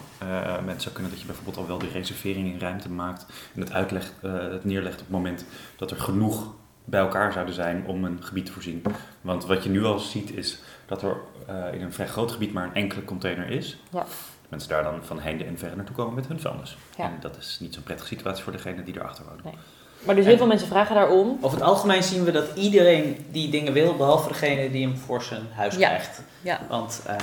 [0.66, 3.72] Het zou kunnen dat je bijvoorbeeld al wel de reservering in ruimte maakt en het,
[3.72, 5.44] uitlegt, eh, het neerlegt op het moment
[5.76, 6.52] dat er genoeg
[6.84, 8.82] bij elkaar zouden zijn om een gebied te voorzien.
[9.20, 12.52] Want wat je nu al ziet is dat er eh, in een vrij groot gebied
[12.52, 13.78] maar een enkele container is.
[13.92, 14.06] Ja.
[14.48, 16.76] Mensen daar dan van heinde en verre naartoe komen met hun vuilnis.
[16.96, 17.04] Ja.
[17.04, 19.58] En dat is niet zo'n prettige situatie voor degene die erachter wonen.
[20.04, 21.38] Maar dus heel veel mensen vragen daarom.
[21.40, 25.22] Over het algemeen zien we dat iedereen die dingen wil, behalve degene die hem voor
[25.22, 25.88] zijn huis Ja.
[25.88, 26.22] krijgt.
[26.42, 26.60] Ja.
[26.68, 27.16] Want eh,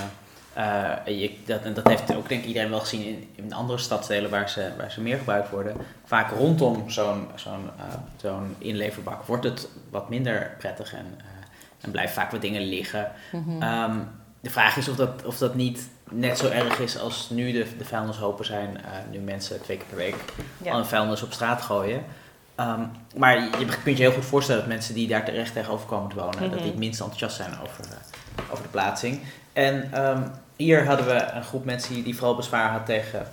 [0.54, 3.78] eh, je, dat, en dat heeft ook denk ik iedereen wel gezien in, in andere
[3.80, 5.76] stadsdelen waar ze, waar ze meer gebruikt worden.
[6.06, 7.84] Vaak rondom zo'n zo'n eh,
[8.16, 11.26] zo'n inleverbak wordt het wat minder prettig en, eh,
[11.82, 13.12] en blijven vaak wat dingen liggen.
[13.32, 13.62] Mhm.
[13.62, 13.98] Ehm,
[14.42, 17.78] de vraag is of dat, of dat niet net zo erg is als nu de,
[17.78, 18.78] de vuilnishopen zijn.
[18.78, 20.74] eh, nu mensen twee keer per week al ja.
[20.74, 22.04] een vuilnis op straat gooien.
[22.56, 22.82] Ehm,
[23.16, 26.10] maar je je kunt je heel goed voorstellen dat mensen die daar terecht tegenover komen
[26.10, 26.68] te wonen, dat die Mhm.
[26.68, 29.22] het minst enthousiast zijn over, eh, over de plaatsing.
[29.54, 30.22] En ehm,
[30.56, 33.28] hier hadden we een groep mensen die, die vooral bezwaar had tegen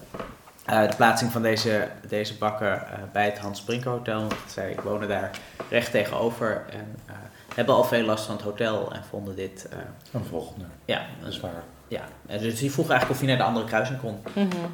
[0.64, 4.18] eh, de plaatsing van deze, deze bakker eh, bij het Hans Brinker Hotel.
[4.20, 5.30] Want zij wonen daar
[5.70, 7.14] recht tegenover en eh,
[7.54, 9.78] hebben al veel last van het hotel en vonden dit, eh,
[10.12, 10.64] Een volgende.
[10.84, 11.62] ja, Dat is waar.
[11.88, 12.04] Ja.
[12.26, 14.18] Dus die vroegen eigenlijk of hij naar de andere kruising kon.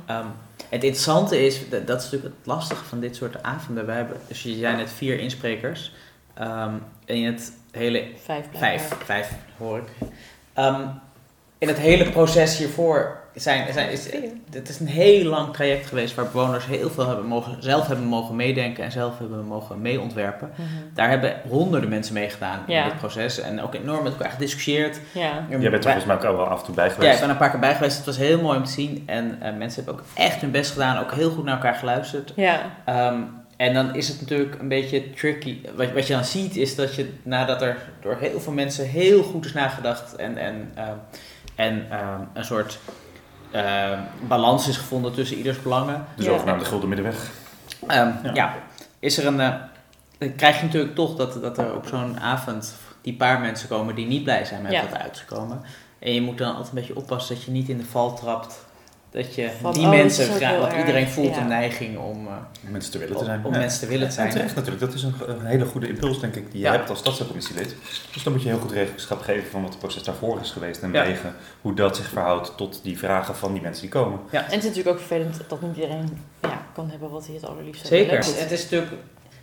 [0.07, 0.27] Ehm,
[0.69, 3.87] het interessante is, dat, dat is natuurlijk het lastige van dit soort avonden.
[3.87, 5.93] Wij hebben, dus je zijn net vier insprekers.
[6.35, 9.05] En in het hele Vijf Vijf, blijkbaar.
[9.05, 10.09] vijf hoor ik.
[10.53, 10.83] Ehm,
[11.59, 14.09] in het hele proces hiervoor zijn, zijn, is
[14.53, 18.07] het is een heel lang traject geweest waar bewoners heel veel hebben mogen, zelf hebben
[18.07, 20.51] mogen meedenken en zelf hebben mogen meeontwerpen.
[20.55, 20.69] Mhm.
[20.95, 22.85] Daar hebben honderden mensen meegedaan in Ja.
[22.85, 25.01] dit proces en ook enorm met elkaar gediscussieerd.
[25.13, 25.47] Ja.
[25.49, 27.19] Jij bent er volgens mij ook al wel af en toe bij Ja, ik geweest.
[27.19, 27.97] ben er een paar keer bij geweest.
[27.97, 30.73] Het was heel mooi om te zien en eh, mensen hebben ook echt hun best
[30.73, 32.33] gedaan, ook heel goed naar elkaar geluisterd.
[32.37, 32.61] Ja.
[32.85, 33.21] Ehm,
[33.57, 35.59] en dan is het natuurlijk een beetje tricky.
[35.77, 39.23] Wat, wat je dan ziet is dat je nadat er door heel veel mensen heel
[39.23, 40.89] goed is nagedacht en, en, ehm,
[41.55, 42.79] en ehm, een soort
[43.55, 46.31] ehm, balans is gevonden tussen ieders belangen, De Ja.
[46.31, 47.31] zogenaamde gulden middenweg.
[47.87, 48.31] ehm, Ja.
[48.35, 48.55] ja.
[48.99, 49.41] is er een.
[49.41, 49.53] eh,
[50.19, 53.95] dan krijg je natuurlijk toch dat, dat er op zo'n avond die paar mensen komen
[53.95, 54.83] die niet blij zijn met Ja.
[54.83, 55.63] wat er uit is gekomen.
[55.99, 58.65] En je moet dan altijd een beetje oppassen dat je niet in de val trapt.
[59.15, 61.41] Dat je Van, die oh, mensen heel want iedereen voelt Ja.
[61.41, 62.33] een neiging om, eh,
[62.65, 63.45] Om mensen te willen te zijn.
[63.45, 63.59] om Ja.
[63.59, 64.31] mensen te willen te zijn.
[64.31, 66.73] terecht natuurlijk, dat is een, een hele goede impuls denk ik die je Ja.
[66.73, 67.77] hebt als stadscommissielid.
[68.13, 70.83] Dus dan moet je heel goed rekenschap geven van wat het proces daarvoor is geweest
[70.83, 71.05] en Ja.
[71.05, 74.19] wegen hoe dat zich verhoudt tot die vragen van die mensen die komen.
[74.31, 74.39] Ja.
[74.39, 77.47] En het is natuurlijk ook vervelend dat niet iedereen ja, kan hebben wat hij het
[77.47, 78.17] allerliefst Zeker.
[78.17, 78.93] Het is natuurlijk,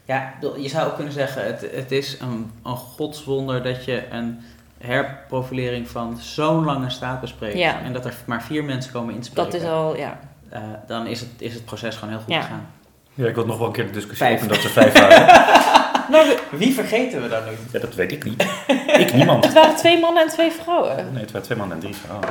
[0.05, 4.39] ja, je zou ook kunnen zeggen, het, het is een, een godswonder dat je een
[4.81, 7.57] herprofilering van zo'n lange staat bespreekt.
[7.57, 7.81] Ja.
[7.81, 9.51] En dat er maar vier mensen komen inspreken.
[9.51, 10.19] Dat is al, ja.
[10.49, 12.41] Eh, dan is het, is het proces gewoon heel goed Ja.
[12.41, 12.67] gegaan.
[13.13, 14.35] Ja, ik wil nog wel een keer de discussie Vijf.
[14.41, 15.49] openen dat ze vijf waren.
[16.09, 17.51] Nou, wie vergeten we dan nu?
[17.71, 18.45] ja, dat weet ik niet.
[18.87, 19.43] Ik niemand.
[19.45, 20.95] Het waren twee mannen en twee vrouwen.
[21.11, 22.29] Nee, het waren twee mannen en drie vrouwen.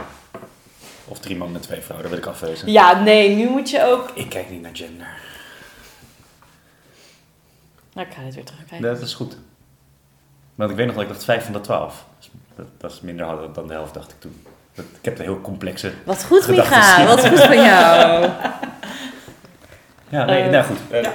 [1.05, 2.73] Of drie mannen en twee vrouwen, dat wil ik afwezen.
[2.73, 4.11] Ja, nee, nu moet je ook...
[4.15, 5.07] Ik kijk niet naar gender.
[7.93, 8.89] Nou, ik ga dit weer terugkijken.
[8.89, 9.37] Dat is goed.
[10.61, 12.05] Want ik weet nog dat ik dacht vijf van de twaalf.
[12.57, 14.43] Dat, dat is minder hard dan de helft, dacht ik toen.
[14.75, 15.93] Dat- Ik heb een heel complexe...
[16.05, 17.07] Wat goed, Micha.
[17.07, 18.29] Wat goed van jou.
[20.09, 20.77] Ja, nee, Eh, nou goed.
[20.91, 21.09] Eh,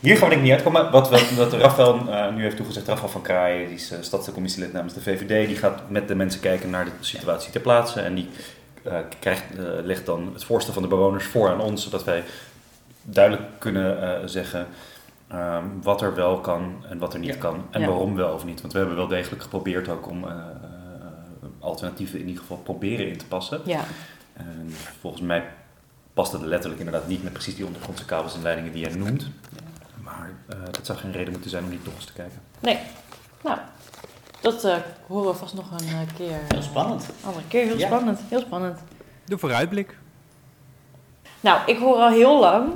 [0.00, 0.90] Hier gaan we denk ik niet uitkomen.
[0.90, 4.72] Wat, wat, wat Rafael eh, nu heeft toegezegd, Rafael van Kraaien, die is uh, stadscommissielid
[4.72, 5.46] namens de VVD.
[5.46, 8.00] Die gaat met de mensen kijken naar de situatie ter plaatse.
[8.00, 8.28] En die
[8.84, 12.24] eh, krijgt, eh, legt dan het voorstel van de bewoners voor aan ons, zodat wij
[13.02, 14.66] duidelijk kunnen eh, zeggen
[15.28, 17.40] ehm, wat er wel kan en wat er niet Ja.
[17.40, 17.64] kan.
[17.70, 17.86] En Ja.
[17.86, 18.60] waarom wel of niet.
[18.60, 20.38] Want we hebben wel degelijk geprobeerd ook om eh, eh,
[21.58, 23.60] alternatieven in ieder geval proberen in te passen.
[23.64, 23.84] Ja.
[24.32, 25.44] En volgens mij
[26.14, 29.26] past het letterlijk inderdaad niet met precies die ondergrondse kabels en leidingen die jij noemt.
[30.02, 32.38] Maar eh, dat zou geen reden moeten zijn om niet nog eens te kijken.
[32.60, 32.78] Nee.
[33.42, 33.58] Nou,
[34.40, 36.36] dat eh, horen we vast nog een keer.
[36.48, 37.08] Heel spannend.
[37.24, 37.64] Andere keer.
[37.64, 37.86] Heel Ja.
[37.86, 38.20] spannend.
[38.28, 38.78] Heel spannend.
[39.24, 39.98] De vooruitblik.
[41.40, 42.72] Nou, ik hoor al heel lang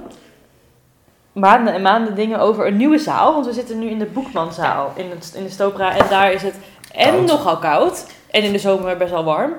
[1.33, 3.33] maanden en maanden dingen over een nieuwe zaal.
[3.33, 5.97] Want we zitten nu in de Boekmanzaal in, het, in de Stopra.
[5.97, 6.55] En daar is het
[6.93, 7.27] en Koud.
[7.27, 8.07] nogal koud.
[8.31, 9.53] En in de zomer best wel warm.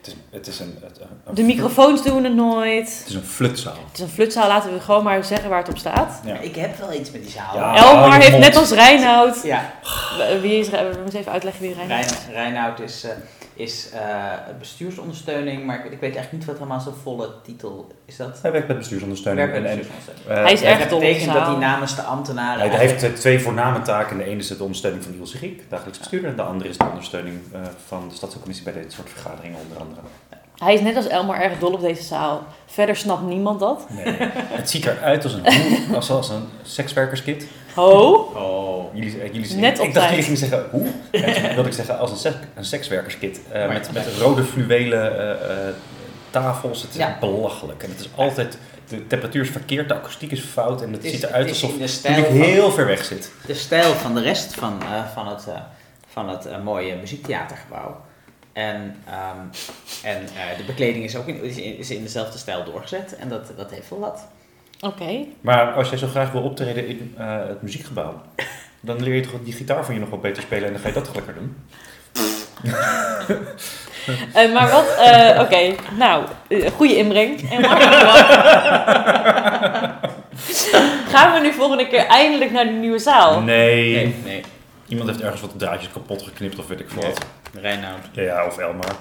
[0.00, 2.98] Het is, het is een, het, een- De microfoons doen het nooit.
[2.98, 3.72] Het is een flutzaal.
[3.88, 4.48] Het is een flutzaal.
[4.48, 6.20] Laten we gewoon maar zeggen waar het op staat.
[6.24, 6.38] Ja.
[6.38, 7.54] Ik heb wel iets met die zaal.
[7.56, 7.76] Ja.
[7.76, 8.42] Elmar heeft mond.
[8.42, 9.42] net als Reinoud...
[9.42, 9.70] Ja,
[10.40, 12.10] Wie is, we moeten even uitleggen wie Reinoud is.
[12.10, 13.10] Rein, Reinoud is, eh,
[13.56, 14.00] is eh,
[14.58, 18.16] bestuursondersteuning, maar ik, ik weet eigenlijk niet wat helemaal zijn volle titel is.
[18.16, 18.38] Dat?
[18.42, 19.50] Hij werkt met bestuursundersteuning.
[19.50, 20.38] Werk bij En- en, bestuursondersteuning.
[20.38, 21.50] eh, Hij is dat op betekent dat zaal.
[21.50, 22.60] hij namens de ambtenaren...
[22.60, 24.18] Hij eigenlijk- heeft twee voorname taken.
[24.18, 26.30] De ene is de ondersteuning van Ilse Giek, dagelijks bestuurder.
[26.30, 29.78] En de andere is de ondersteuning eh, van de stadscommissie bij dit soort vergaderingen onder
[29.78, 30.00] andere.
[30.56, 32.42] Hij is net als Elmar erg dol op deze zaal.
[32.66, 33.86] Verder snapt niemand dat.
[33.90, 34.04] Nee.
[34.30, 35.44] het ziet eruit als een,
[35.94, 37.46] als, als een sekswerkerskit.
[37.76, 38.12] Ho!
[38.34, 38.94] Oh.
[38.94, 40.08] Jullie, eh, jullie, Net ik, op ik dacht tijd.
[40.08, 40.86] jullie gingen zeggen hoe?
[41.24, 43.40] En toen wilde ik zeggen als een, seks, een sekswerkerskit.
[43.52, 45.74] eh, Maar- met, met rode fluwelen eh, eh,
[46.30, 46.82] tafels.
[46.82, 47.16] Het is Ja.
[47.20, 47.82] belachelijk.
[47.82, 48.58] En het is altijd,
[48.88, 50.82] de temperatuur is verkeerd, de akoestiek is fout.
[50.82, 52.34] En het, Het is- ziet eruit het is alsof in de toen stijl ik van-
[52.36, 53.32] heel ver weg zit.
[53.46, 55.54] De stijl van de rest van, eh, van het, eh,
[56.12, 58.00] van het eh, mooie muziektheatergebouw.
[58.52, 59.38] En, ehm,
[60.02, 63.16] en eh, de bekleding is ook in, is in- is in dezelfde stijl doorgezet.
[63.16, 64.26] En dat, dat heeft wel wat.
[64.80, 65.24] Oké.
[65.40, 68.22] Maar als jij zo graag wil optreden in eh, het muziekgebouw,
[68.80, 70.88] dan leer je toch die gitaar van je nog wat beter spelen en dan ga
[70.88, 71.56] je dat toch lekker doen.
[74.34, 74.94] Eh, maar wat...
[74.96, 76.24] eh, Oké, nou,
[76.74, 77.50] goede inbreng.
[77.50, 77.80] Elmar.
[81.12, 83.40] Gaan we nu volgende keer eindelijk naar de nieuwe zaal?
[83.40, 83.94] Nee.
[83.94, 84.42] Nee, nee.
[84.88, 87.26] Iemand heeft ergens wat draadjes kapot geknipt of weet ik veel wat.
[87.52, 87.98] Reinoud.
[88.12, 88.94] Ja, ja, of Elmar.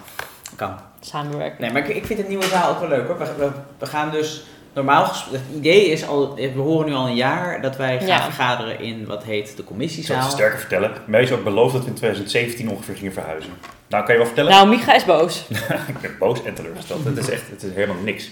[0.55, 0.75] Kan.
[0.99, 1.61] Samenwerken.
[1.61, 3.17] Nee, maar ik, ik vind het nieuwe zaal ook wel leuk hoor.
[3.17, 4.43] We, we, we gaan dus
[4.75, 8.21] normaal het idee is al, we horen nu al een jaar dat wij gaan Ja.
[8.23, 10.17] vergaderen in wat heet de Ik zal commissiezaal.
[10.17, 10.91] het je sterker vertellen.
[11.05, 13.51] Mij is ook beloofd dat we in 2017 ongeveer gingen verhuizen.
[13.87, 14.51] Nou, kan je wel vertellen?
[14.51, 15.45] Nou, Micha is boos.
[15.87, 17.03] ik ben boos en teleurgesteld.
[17.05, 18.29] Het is echt het is helemaal niks.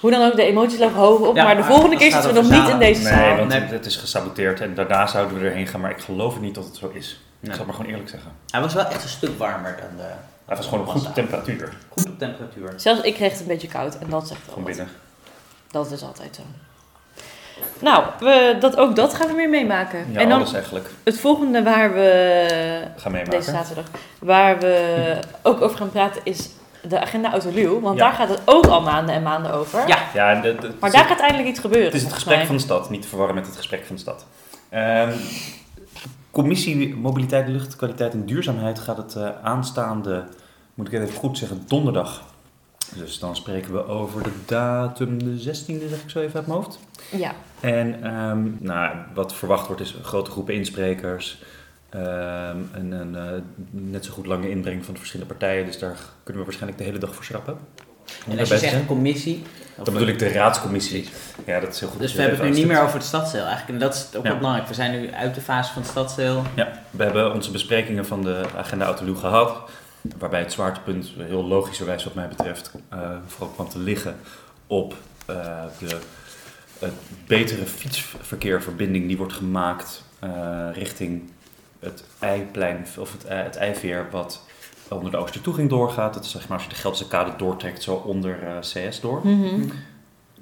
[0.00, 1.36] Hoe dan ook, de emoties lopen hoog op.
[1.36, 3.36] Ja, maar de maar volgende keer zitten we nog niet in deze Nee, zaal.
[3.36, 3.60] want Nee.
[3.60, 5.80] het, het is gesaboteerd en daarna zouden we erheen gaan.
[5.80, 7.20] Maar ik geloof het niet dat het zo is.
[7.40, 8.30] Ik zal het maar gewoon eerlijk zeggen.
[8.50, 10.12] Hij was wel echt een stuk warmer dan de...
[10.46, 11.72] Het was gewoon een goede temperatuur.
[11.88, 12.72] Goed op temperatuur.
[12.76, 14.64] Zelfs ik kreeg het een beetje koud en dat zegt al wat.
[14.64, 14.88] binnen.
[15.74, 16.42] Dat is altijd zo.
[17.78, 20.12] Nou, we, dat, ook dat gaan we weer meemaken.
[20.12, 20.90] Ja, en dan alles eigenlijk.
[21.04, 23.38] het volgende waar we Gaan meemaken.
[23.38, 23.84] deze zaterdag,
[24.18, 26.48] waar we ook over gaan praten is
[26.88, 27.80] de agenda Autoluw.
[27.80, 28.04] Want Ja.
[28.04, 29.88] daar gaat het ook al maanden en maanden over.
[29.88, 29.98] Ja.
[30.14, 31.86] Ja, en de- de- Maar het, daar gaat eindelijk iets gebeuren.
[31.86, 32.46] het is het gesprek mij.
[32.46, 34.26] van de stad, niet te verwarren met het gesprek van de stad.
[34.68, 35.12] Ehm,
[36.30, 40.24] commissie Mobiliteit, Luchtkwaliteit en Duurzaamheid gaat het eh, aanstaande,
[40.74, 42.22] moet ik het even goed zeggen, donderdag.
[42.94, 46.58] Dus dan spreken we over de datum de 16e, zeg ik zo even uit mijn
[46.58, 46.78] hoofd.
[47.10, 51.42] Ja, En ehm, nou, wat verwacht wordt is een grote groep insprekers.
[51.90, 53.22] ehm, een, een eh,
[53.70, 55.66] net zo goed lange inbreng van de verschillende partijen.
[55.66, 57.52] Dus daar kunnen we waarschijnlijk de hele dag voor schrappen.
[57.54, 59.42] En als daarbij je zegt een commissie...
[59.84, 61.08] Dan bedoel ik de raadscommissie.
[61.46, 62.00] Ja, dat is heel goed.
[62.00, 63.68] Dus we hebben het nu niet meer over het stadsdeel eigenlijk.
[63.68, 64.28] En dat is ook Ja.
[64.28, 64.68] wel belangrijk.
[64.68, 66.42] We zijn nu uit de fase van het stadsdeel.
[66.54, 69.56] Ja, we hebben onze besprekingen van de agenda Autoluw gehad.
[70.18, 74.16] Waarbij het zwaartepunt heel logischerwijs wat mij betreft eh, vooral kwam te liggen
[74.66, 74.94] op
[75.26, 75.98] eh, de
[76.78, 76.94] het
[77.26, 81.30] betere fietsverkeerverbinding die wordt gemaakt eh, richting
[81.78, 84.42] het Eiplein of het, het Eiveer wat
[84.88, 86.14] onder de Oostertoeging doorgaat.
[86.14, 89.20] Dat is zeg maar als je de Gelderse kade doortrekt zo onder eh, CS door.
[89.26, 89.68] Mhm.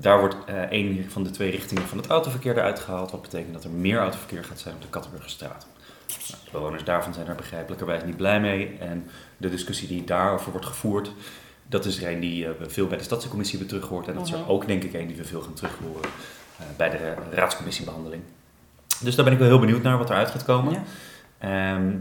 [0.03, 3.11] Daar wordt eh één van de twee richtingen van het autoverkeer eruit gehaald.
[3.11, 5.67] Wat betekent dat er meer autoverkeer gaat zijn op de Kattenburgerstraat.
[6.09, 8.77] Nou, de bewoners daarvan zijn er begrijpelijkerwijs niet blij mee.
[8.81, 11.13] En de discussie die daarover wordt gevoerd,
[11.67, 14.09] dat is er een die eh, we veel bij de stadscommissie hebben teruggehoord.
[14.09, 14.51] En dat is er Mhm.
[14.51, 16.11] ook denk ik een die we veel gaan terughoren
[16.59, 18.23] eh, bij de eh, raadscommissiebehandeling.
[19.01, 20.73] Dus daar ben ik wel heel benieuwd naar wat eruit gaat komen.
[20.73, 20.83] Ja.
[21.39, 21.93] Ehm,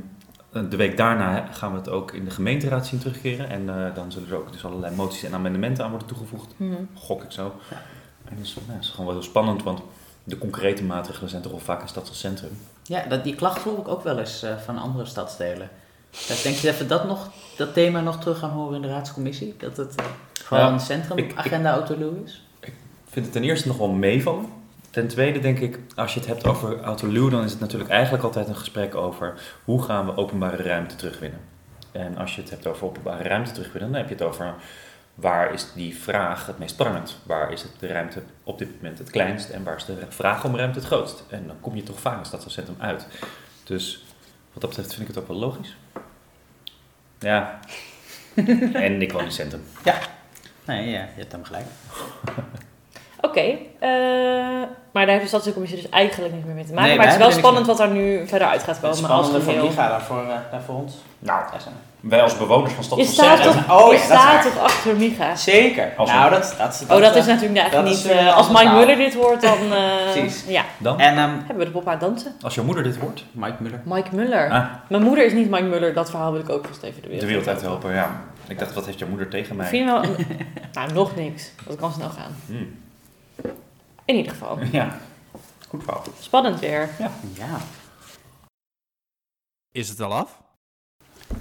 [0.52, 3.50] de week daarna gaan we het ook in de gemeenteraad zien terugkeren.
[3.50, 6.54] En eh, dan zullen er ook dus allerlei moties en amendementen aan worden toegevoegd.
[6.58, 6.74] Mhm.
[6.96, 7.54] Gok ik zo.
[8.26, 9.82] En dat is, nou, dat is gewoon wel heel spannend, want
[10.24, 12.58] de concrete maatregelen zijn toch wel vaak in stadscentrum.
[12.84, 15.70] Ja, dat, die klacht hoor ik ook wel eens eh, van andere stadsdelen.
[16.10, 18.88] Dus denk je dat we dat, nog, dat thema nog terug gaan horen in de
[18.88, 19.56] raadscommissie?
[19.58, 20.06] Dat het eh,
[20.44, 22.46] gewoon Ja, een centrum ik- ik- agenda Autoluw is?
[22.60, 22.74] Ik
[23.08, 24.46] vind het ten eerste nog wel meevallen.
[24.91, 28.23] Ten tweede denk ik, als je het hebt over Autoluw, dan is het natuurlijk eigenlijk
[28.23, 31.39] altijd een gesprek over hoe gaan we openbare ruimte terugwinnen.
[31.91, 34.56] En als je het hebt over openbare ruimte terugwinnen, dan heb je het over
[35.13, 37.17] waar is die vraag het meest prangend?
[37.23, 40.45] Waar is het de ruimte op dit moment het kleinst en waar is de vraag
[40.45, 41.23] om ruimte het grootst?
[41.30, 43.08] En dan kom je toch vaak in stadscentrum uit.
[43.63, 44.06] Dus
[44.54, 45.75] wat dat betreft vind ik het ook wel logisch.
[47.19, 47.60] Ja.
[48.73, 49.63] en ik woon in het centrum.
[50.65, 51.65] Nee, ja, je hebt hem gelijk.
[53.22, 53.40] Oké,
[53.80, 53.90] eh,
[54.92, 56.88] maar daar heeft de stadscommissie dus eigenlijk niet meer mee te maken.
[56.88, 58.90] Nee, maar het is wel spannend wat er nu verder uit gaat Het komen.
[58.90, 59.62] als spannende van geheel.
[59.68, 60.94] wie gaat daar voor, eh, daar voor ons?
[61.20, 61.62] Nou, Daar
[62.00, 64.96] wij als bewoners van Stad Je staat toch, Oh je ja, dat staat toch achter
[64.96, 65.32] Micha?
[65.32, 65.38] we.
[65.38, 65.92] Zeker.
[65.98, 68.12] Als nou, een- dat, dat, Oh, dat is natuurlijk eigenlijk dat niet...
[68.12, 68.70] eh, als Mike.
[68.70, 69.58] Muller dit hoort, dan...
[69.74, 70.44] eh, Precies.
[70.48, 72.34] Ja, Dan, En ehm, hebben we de pop aan het dansen.
[72.42, 73.82] als jouw moeder dit hoort, Mike Muller.
[73.84, 74.50] Mike Muller.
[74.52, 77.08] ah, Mijn moeder is niet Mike Muller, dat verhaal wil ik ook vast even de
[77.08, 78.10] wereld, de wereld uit helpen, ja.
[78.48, 79.68] Ik dacht, wat heeft jouw moeder tegen Ik mij?
[79.68, 80.02] vind wel...
[80.74, 81.52] nou, nog niks.
[81.68, 82.36] Dat kan snel gaan.
[82.46, 82.80] Hmm.
[84.06, 84.58] In ieder geval.
[84.72, 84.98] Ja,
[85.68, 86.04] goed verhaal.
[86.20, 86.90] Spannend weer.
[87.38, 87.58] Ja.
[89.72, 90.40] Is het al af?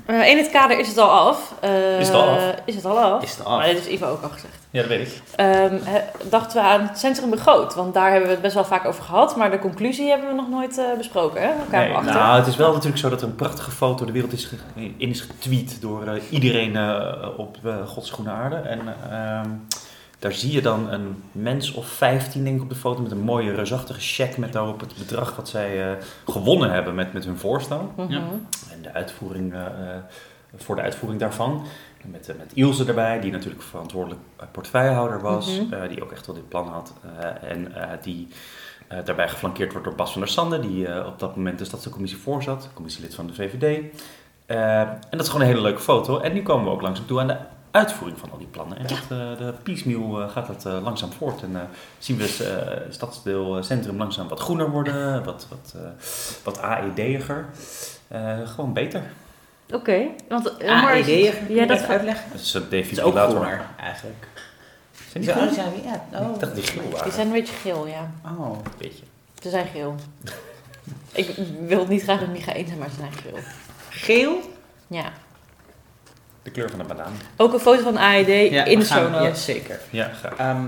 [0.06, 1.54] Eh, in het kader is het al af.
[1.60, 2.54] Eh, Is het al af?
[2.64, 3.22] Is het al af?
[3.22, 3.58] Is het af?
[3.58, 4.58] Maar dit is Ivo ook al gezegd.
[4.70, 5.20] Ja, dat weet ik.
[5.36, 7.74] Ehm, he- dachten we aan het centrum begroot.
[7.74, 9.36] Want daar hebben we het best wel vaak over gehad.
[9.36, 11.42] Maar de conclusie hebben we nog nooit eh, besproken.
[11.42, 11.52] Hè?
[11.70, 12.12] Nee, achter.
[12.14, 14.56] nou, het is wel natuurlijk zo dat er een prachtige foto de wereld is ge-
[14.74, 18.56] in is getweet door eh, iedereen eh, op uh, Gods groene aarde.
[18.56, 19.50] En ehm,
[20.20, 23.20] daar zie je dan een mens of 15 denk ik op de foto met een
[23.20, 27.38] mooie reusachtige cheque met daarop het bedrag wat zij eh, gewonnen hebben met, met hun
[27.38, 27.92] voorstel.
[27.96, 28.12] Mhm.
[28.12, 28.22] Ja.
[28.72, 29.66] En de uitvoering, eh, eh,
[30.56, 31.66] voor de uitvoering daarvan.
[32.04, 35.60] Met, met Ilse erbij, die natuurlijk verantwoordelijk eh, portefeuillehouder was.
[35.60, 35.72] Mhm.
[35.74, 36.92] eh, die ook echt wel dit plan had.
[37.18, 38.28] eh, en eh, die
[38.88, 41.64] eh, daarbij geflankeerd wordt door Bas van der Sande, die eh, op dat moment de
[41.64, 42.68] stadscommissie voorzat.
[42.74, 43.82] Commissielid van de VVD.
[44.46, 46.18] Eh, en dat is gewoon een hele leuke foto.
[46.18, 47.36] En nu komen we ook langzaam toe aan de
[47.70, 48.78] uitvoering van al die plannen.
[48.78, 51.42] En dat, eh, de piecemeal eh, gaat dat eh, langzaam voort.
[51.42, 51.62] En eh,
[51.98, 55.80] zien we het eh, stadsdeel eh, centrum langzaam wat groener worden, wat, wat, eh,
[56.44, 57.44] wat AED'iger.
[58.08, 59.02] Eh, gewoon beter.
[59.72, 60.06] Oké.
[60.28, 62.30] Want, maar- AED, Ja, dat uitleggen.
[62.32, 63.30] Dat is een Het defibrillator.
[63.36, 64.26] groener, eigenlijk.
[65.10, 65.52] Zijn die groen?
[65.54, 66.34] zijn ja, oh.
[66.34, 68.10] Ik dacht dat die geel Die zijn een beetje geel, ja.
[68.24, 68.58] Oh.
[68.78, 69.04] Beetje.
[69.42, 69.94] Ze zijn geel.
[71.12, 73.38] Ik wil niet graag met Micha eens zijn, maar ze zijn geel.
[73.88, 74.40] Geel?
[74.86, 75.12] Ja.
[76.42, 77.12] De kleur van de banaan.
[77.36, 79.80] Ook een foto van AED Ja, in de show Ja, zeker.
[79.90, 80.36] Ja, graag.
[80.36, 80.66] Ehm,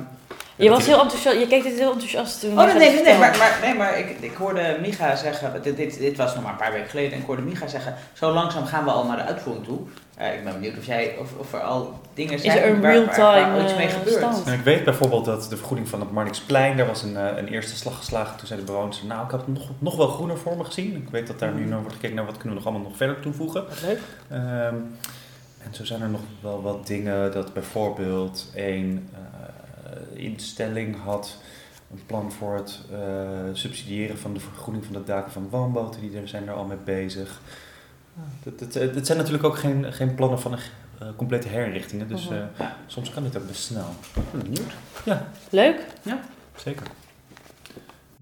[0.56, 2.58] Je was heel enthousiast, je keek dit heel enthousiast toen.
[2.58, 5.98] Oh nee, nee, nee, maar, maar, nee, maar ik, ik hoorde Micha zeggen, dit, dit,
[5.98, 8.66] dit was nog maar een paar weken geleden, en ik hoorde Micha zeggen, zo langzaam
[8.66, 9.78] gaan we al naar de uitvoering toe.
[10.16, 12.80] Eh, ik ben benieuwd of, jij, of, of er al dingen Is zijn er een
[12.80, 14.16] waar, waar, waar real-time iets mee eh, gebeurt.
[14.16, 14.46] stand?
[14.46, 17.48] En ik weet bijvoorbeeld dat de vergoeding van het Marnixplein, daar was een, eh, een
[17.48, 18.36] eerste slag geslagen.
[18.36, 20.96] Toen zeiden de bewoners, nou ik had het nog, nog wel groener voor me gezien.
[20.96, 22.96] Ik weet dat daar nu naar wordt gekeken naar wat kunnen we nog allemaal nog
[22.98, 23.64] verder toevoegen.
[23.68, 24.00] Wat leuk.
[24.30, 24.74] Ehm,
[25.64, 31.36] en zo zijn er nog wel wat dingen dat bijvoorbeeld een eh, instelling had
[31.90, 32.98] een plan voor het eh,
[33.52, 36.00] subsidiëren van de vergroening van de daken van woonboten.
[36.00, 37.40] Die er zijn er al mee bezig.
[38.42, 40.58] Het, het, het, het zijn natuurlijk ook geen, geen plannen van een
[40.98, 42.08] eh, complete herinrichtingen.
[42.08, 42.34] Dus Mhm.
[42.56, 43.88] eh, soms kan dit ook best snel.
[44.14, 44.72] Ik ben benieuwd.
[45.50, 45.86] Leuk.
[46.56, 46.86] Zeker.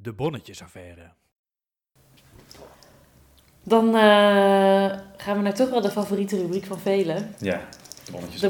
[0.02, 1.10] De bonnetjesaffaire.
[3.62, 4.02] Dan eh,
[5.16, 7.34] gaan we naar toch wel de favoriete rubriek van velen.
[7.38, 7.60] Ja,
[8.04, 8.40] de bonnetjes.
[8.40, 8.48] De.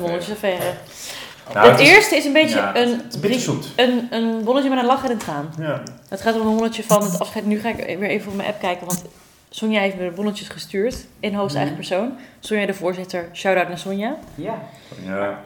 [1.54, 4.70] Nou, het het is- eerste is een beetje ja, een, een beetje een, een bonnetje
[4.70, 5.50] met een lach en een traan.
[5.58, 5.82] Ja.
[6.08, 7.46] Het gaat om een bonnetje van het afscheid.
[7.46, 9.04] Nu ga ik weer even op mijn app kijken, want
[9.50, 11.86] Sonja heeft me de bonnetjes gestuurd in hoogste eigen Mhm.
[11.86, 12.12] persoon.
[12.40, 14.16] Sonja de voorzitter, shout-out naar Sonja.
[14.34, 14.58] Ja,
[15.04, 15.40] ja.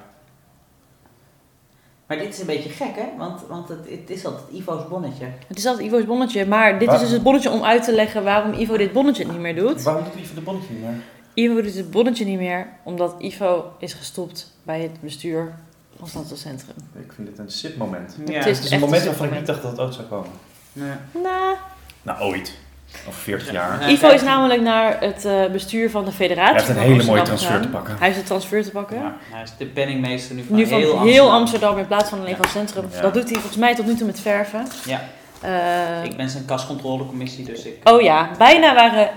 [2.07, 5.27] Maar dit is een beetje gek hè, want, want het, het is altijd Ivo's bonnetje.
[5.47, 8.25] Het is altijd Ivo's bonnetje, maar dit is dus het bonnetje om uit te leggen
[8.25, 9.83] waarom Ivo dit bonnetje niet meer doet.
[9.83, 10.95] Waarom doet Ivo de bonnetje niet meer?
[11.35, 15.55] Ivo doet het bonnetje niet meer, omdat Ivo is gestopt bij het bestuur
[15.99, 16.75] van Stadscentrum.
[17.01, 18.17] Ik vind dit een sip-moment.
[18.27, 18.33] Ja.
[18.35, 19.47] Het Het is echt een moment waarvan ik moment.
[19.47, 20.31] niet dacht dat het ooit zou komen.
[20.73, 21.01] Ja.
[21.23, 21.57] Nou,
[22.03, 22.59] Nou, ooit.
[23.09, 23.81] Over 40 jaar.
[23.81, 23.89] Ja.
[23.89, 26.55] Ivo is namelijk naar het eh, bestuur van de federatie.
[26.55, 27.97] Hij heeft een van hele Amsterdam mooie transfer te pakken.
[27.99, 28.97] Hij heeft de transfer te pakken.
[28.97, 31.33] Ja, hij is de penningmeester nu van, nu van heel, heel, Amsterdam.
[31.41, 31.79] Amsterdam.
[31.79, 32.85] in plaats van alleen van het centrum.
[32.93, 33.01] Ja.
[33.01, 34.67] Dat doet hij volgens mij tot nu toe met verven.
[34.85, 35.01] Ja,
[35.41, 37.89] Eh, ik ben zijn kascontrolecommissie, dus ik...
[37.89, 39.11] oh ja, bijna waren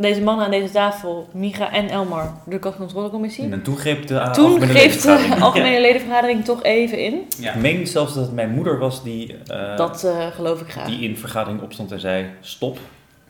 [0.00, 3.50] deze mannen aan deze tafel, Micha en Elmar, de kostcontrolecommissie.
[3.50, 5.42] En toen greep de uh, Toen algemene greep de ledenvergadering.
[5.48, 7.26] algemene ledenvergadering toch even in.
[7.38, 7.52] Ja.
[7.52, 10.86] Ik meen zelfs dat het mijn moeder was die, eh, Dat eh, geloof ik graag.
[10.86, 12.78] die in vergadering opstond en zei: Stop,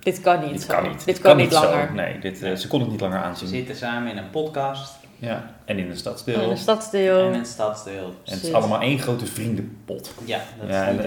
[0.01, 0.53] Dit kan niet.
[0.53, 1.05] dit kan niet.
[1.05, 1.63] Dit kan, niet zo.
[1.63, 1.93] langer.
[1.93, 3.49] Nee, dit, eh, ze kon het niet langer Ze aanzien.
[3.49, 5.51] zitten samen in een podcast Ja.
[5.65, 6.49] En in de In stadsdeel.
[6.49, 7.19] de stadsdeel.
[7.19, 8.15] en in het stadsdeel.
[8.25, 10.13] En het is allemaal één grote vriendenpot.
[10.25, 11.05] Ja, dat Ja, is en, niet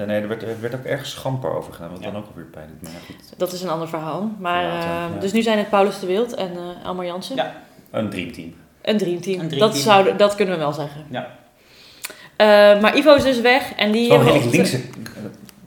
[0.00, 2.10] en, nee, er werd, er werd ook erg schamper over gedaan, wat Ja.
[2.10, 2.92] dan ook alweer pijn doet.
[2.92, 3.38] Maar goed.
[3.38, 4.30] Dat is een ander verhaal.
[4.38, 5.08] Maar, eh, ja.
[5.20, 7.36] Dus nu zijn het Paulus de Wild en eh Elmar Jansen.
[7.36, 7.52] Ja.
[7.90, 8.54] Een dreamteam.
[8.82, 9.40] Een dreamteam.
[9.40, 9.58] Een dreamteam.
[9.72, 11.04] Dat, zou, dat kunnen we wel zeggen.
[11.10, 11.28] Ja.
[12.36, 12.46] Eh,
[12.80, 14.10] maar Ivo is dus weg en die...
[14.12, 14.80] Een hele we- linkse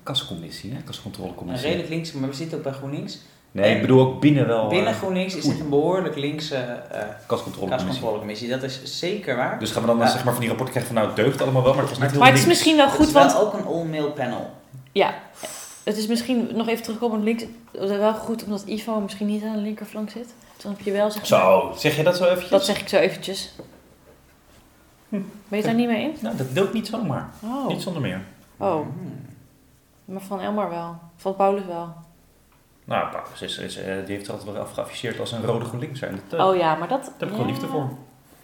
[0.07, 0.77] kascommissie, hè?
[0.77, 1.67] Een Kascontrolecommissie.
[1.67, 3.19] redelijk links, maar we zitten ook bij GroenLinks.
[3.51, 4.67] Nee, ik bedoel ook binnen wel.
[4.67, 7.87] Binnen eh, GroenLinks is het een behoorlijk linkse eh kascontrolecommissie.
[7.87, 8.49] kascontrolecommissie.
[8.49, 9.59] Dat is zeker waar.
[9.59, 10.07] Dus gaan we dan Ja.
[10.07, 11.99] zeg maar van die rapporten krijgen van nou het deugt allemaal wel, maar het was
[11.99, 14.11] niet heel Maar het is misschien wel Het goed, is wel want ook een all-mail
[14.11, 14.49] panel.
[14.91, 15.13] ja,
[15.83, 17.43] het is misschien nog even terugkomen op links.
[17.71, 20.33] Het is wel goed omdat Ivo misschien niet aan de linkerflank zit.
[20.61, 22.49] Dan heb je wel zeg maar- Zo, zeg je dat zo eventjes?
[22.49, 23.51] Dat zeg ik zo eventjes.
[25.09, 26.21] Ben je het daar niet mee eens?
[26.21, 27.29] Nou, dat doe ik niet zomaar.
[27.43, 27.67] Oh.
[27.67, 28.21] Niet zonder meer.
[28.57, 29.16] oh, Hmm.
[30.07, 30.99] Maar van Elmar wel.
[31.15, 31.93] Van Paulus wel.
[32.83, 36.07] Nou, Paulus is, is, eh, die heeft er altijd wel afgeafficheerd als een rode GroenLinkser.
[36.07, 37.01] En dat, eh, Oh ja, maar dat...
[37.03, 37.89] daar heb ik ja, gewoon liefde voor.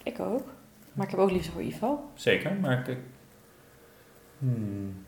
[0.02, 0.44] Ik ook.
[0.92, 2.10] Maar ik heb ook liefde voor Ivo.
[2.14, 2.86] Zeker, maar ik...
[2.86, 2.98] ik-
[4.38, 5.04] Hmm.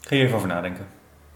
[0.00, 0.86] Ga je even over nadenken.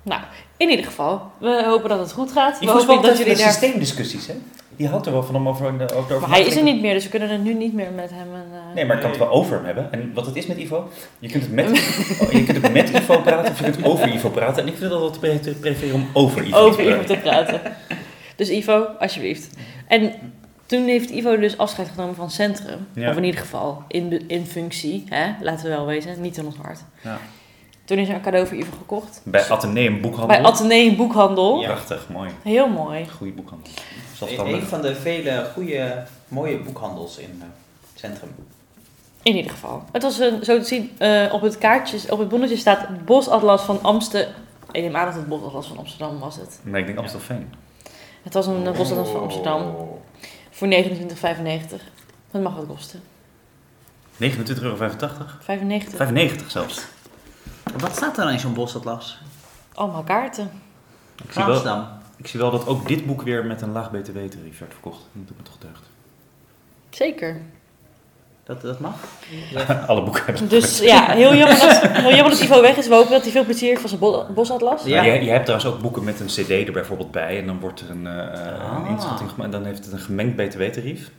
[0.06, 0.20] Nou,
[0.56, 2.58] in ieder geval, we hopen dat het goed gaat.
[2.58, 3.50] We Ivo hopen dat jullie daar...
[3.50, 4.34] systeemdiscussies, hè?
[4.76, 6.94] Die houdt er wel van om over, over, over Maar hij is er niet meer,
[6.94, 8.28] dus we kunnen het nu niet meer met hem...
[8.34, 9.92] eh, Nee, maar ik kan het wel over hem hebben.
[9.92, 10.88] En wat het is met Ivo,
[11.18, 11.66] je kunt het met,
[12.22, 14.62] oh, je kunt het met Ivo praten of je kunt over Ivo praten.
[14.62, 17.16] En ik vind het altijd prefereren om over Ivo over te Ivo praten.
[17.16, 17.60] te praten.
[18.36, 19.48] Dus Ivo, alsjeblieft.
[19.88, 20.12] En
[20.66, 22.86] toen heeft Ivo dus afscheid genomen van Centrum.
[22.92, 23.10] Ja.
[23.10, 25.32] Of in ieder geval in, in functie, hè?
[25.40, 26.80] laten we wel wezen, niet in ons hart.
[27.02, 27.18] Ja.
[27.86, 29.20] Toen is er een cadeau voor Ivo gekocht.
[29.24, 30.26] Bij Atheneum Boekhandel.
[30.26, 31.60] Bij Atheneum Boekhandel.
[31.60, 31.66] Ja.
[31.66, 32.30] Prachtig, mooi.
[32.42, 33.08] Heel mooi.
[33.16, 33.68] Goeie boekhandel.
[33.72, 34.60] Een, Zelfstandig.
[34.60, 37.46] een van de vele goede, mooie boekhandels in eh,
[37.90, 38.34] het centrum.
[39.22, 39.82] In ieder geval.
[39.92, 43.62] Het was een, zo te zien, eh, op het kaartje, op het bonnetje staat Bosatlas
[43.62, 44.32] van Amsterdam.
[44.70, 46.60] Ik neem aan dat het Bosatlas van Amsterdam was het.
[46.62, 47.52] Nee, ik denk Amstelveen.
[48.22, 49.90] Het was een eh, Bosatlas van Amsterdam Oh.
[50.50, 51.82] voor 29,95.
[52.30, 53.00] Dat mag wat kosten.
[54.22, 54.76] 29,85 euro.
[54.76, 55.96] 95.
[55.96, 56.84] 95 zelfs.
[57.76, 59.18] Wat staat er dan in zo'n bosatlas?
[59.74, 60.50] Allemaal kaarten.
[61.24, 61.86] Ik zie, wel, Amsterdam.
[62.16, 64.98] ik zie wel dat ook dit boek weer met een laag btw-tarief werd verkocht.
[65.12, 65.82] Dat doet me toch deugd.
[66.90, 67.40] Zeker.
[68.44, 68.94] Dat, dat mag?
[69.86, 72.88] Alle boeken hebben Dus ja, heel jammer dat, heel jammer dat Ivo weg is.
[72.88, 74.84] We hopen dat hij veel plezier heeft van zijn bo- bosatlas.
[74.84, 75.02] Ja.
[75.02, 77.38] Je, je hebt trouwens ook boeken met een cd er bijvoorbeeld bij.
[77.38, 78.78] En dan wordt er een, eh, eh, Ah.
[78.78, 79.44] een inschatting gemaakt.
[79.54, 81.10] En dan heeft het een gemengd btw-tarief.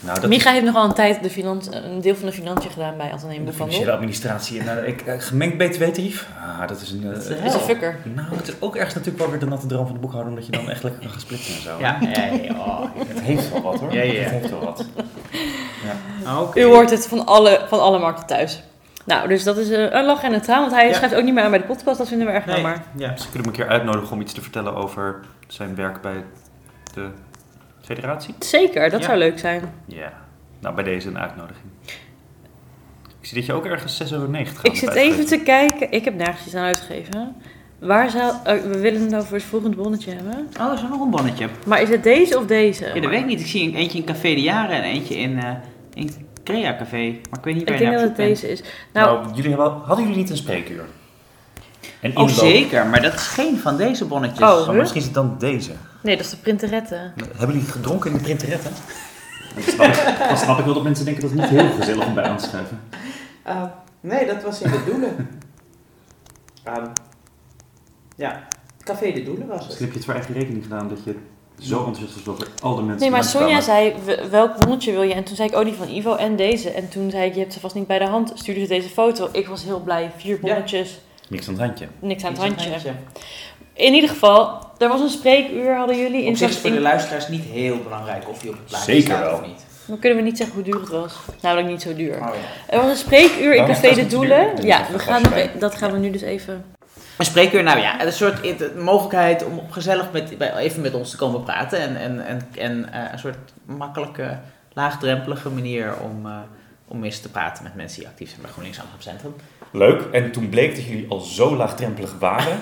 [0.00, 1.42] Nou, dat Micha heeft nogal een tijd de
[1.84, 4.58] een deel van de financiën gedaan bij Atheneum de financiële administratie.
[4.58, 6.26] En, nou, ik, eh, gemengd btw-tarief?
[6.60, 7.02] Ah, dat is een...
[7.04, 7.96] eh, Dat is is een fucker.
[8.14, 10.30] nou, het is ook ergens natuurlijk wel weer de natte droom van de boekhouder.
[10.32, 11.76] Omdat je dan echt lekker kan gaan splitsen en zo.
[11.78, 12.52] Ja, ja, ja.
[12.58, 13.92] Oh, Het heeft wel wat hoor.
[13.94, 14.20] Ja, ja.
[14.22, 14.84] Het heeft wel wat.
[16.38, 16.60] Oké.
[16.60, 18.62] U hoort het van alle, van alle markten thuis.
[19.06, 20.94] Nou, dus dat is eh, een lach en een traan, want hij Ja.
[20.94, 21.98] schrijft ook niet meer aan bij de podcast.
[21.98, 22.82] Dat vinden we erg jammer.
[22.96, 23.10] ja.
[23.10, 26.24] Misschien kunnen hem een keer uitnodigen om iets te vertellen over zijn werk bij
[26.94, 27.08] de
[27.94, 28.34] federatie.
[28.38, 29.06] Zeker, dat Ja.
[29.06, 29.62] zou leuk zijn.
[29.86, 30.12] Ja.
[30.60, 31.64] Nou, bij deze een uitnodiging.
[33.20, 34.32] Ik zie dat je ook ergens 6,90 euro
[34.62, 35.90] Ik zit even te kijken.
[35.92, 37.34] Ik heb nergens iets aan uitgegeven.
[37.78, 38.32] Waar zou...
[38.32, 40.48] oh, we willen het nou voor het volgende bonnetje hebben.
[40.60, 41.48] Oh, er is nog een bonnetje.
[41.66, 42.84] Maar is het deze of deze?
[42.94, 43.40] Ja, dat weet ik niet.
[43.40, 45.50] Ik zie een- eentje in Café de Jaren en eentje in, eh
[45.94, 46.10] in
[46.44, 46.96] Crea Café.
[47.30, 48.28] Maar ik weet niet waar Ik je denk dat het bent.
[48.40, 48.62] deze is.
[48.92, 50.84] Nou, Nou, jullie hebben, hadden jullie niet een spreekuur?
[52.00, 52.86] En Oh, zeker.
[52.86, 54.48] Maar dat is geen van deze bonnetjes.
[54.48, 54.68] Oh.
[54.68, 55.70] Oh, misschien is het dan deze.
[56.02, 57.12] nee, dat is de printerette.
[57.36, 58.68] Hebben jullie gedronken in de printerette?
[59.54, 59.86] Dan snap,
[60.30, 62.36] ik, snap ik wel dat mensen denken dat het niet heel gezellig om bij aan
[62.36, 62.80] te schuiven.
[63.42, 63.62] Ah,
[64.00, 65.40] nee, dat was in de Doelen.
[66.64, 66.86] Ehm,
[68.16, 68.46] ja,
[68.84, 69.78] Café de Doelen was Misschien het.
[69.80, 71.14] heb je het voor eigen rekening gedaan dat je
[71.58, 75.02] zo enthousiast was over al de mensen Nee, maar Sonja zei, "W- welk bonnetje wil
[75.02, 75.14] je?
[75.14, 76.70] En toen zei ik, oh, die van Ivo en deze.
[76.70, 78.32] En toen zei ik, je hebt ze vast niet bij de hand.
[78.34, 79.28] Stuurde ze deze foto.
[79.32, 80.10] Ik was heel blij.
[80.16, 81.00] Vier bonnetjes,
[81.32, 81.86] Niks aan het handje.
[82.00, 82.92] niks aan het handje.
[83.72, 86.22] In ieder geval, er was een spreekuur, hadden jullie.
[86.24, 88.92] In Op zich is voor de luisteraars niet heel belangrijk of je op het plaatje
[88.92, 89.34] Zeker staat wel.
[89.34, 89.64] of niet.
[89.86, 91.14] Dan kunnen we niet zeggen hoe duur het was.
[91.40, 92.14] Namelijk niet zo duur.
[92.14, 92.74] Oh, ja.
[92.74, 94.18] Er was een spreekuur in Café is de dat duur?
[94.18, 94.56] Doelen.
[94.56, 96.64] Dat Ja, is we gaan nog, e- dat gaan we nu dus even...
[97.18, 101.42] Een spreekuur, nou ja, een soort mogelijkheid om gezellig met, even met ons te komen
[101.42, 101.78] praten.
[101.78, 104.38] En, en, en, en eh, een soort makkelijke,
[104.72, 106.36] laagdrempelige manier om, eh,
[106.88, 109.34] om eens te praten met mensen die actief zijn bij GroenLinks Amsterdam Centrum.
[109.72, 110.02] Leuk.
[110.12, 112.60] En toen bleek dat jullie al zo laagdrempelig waren.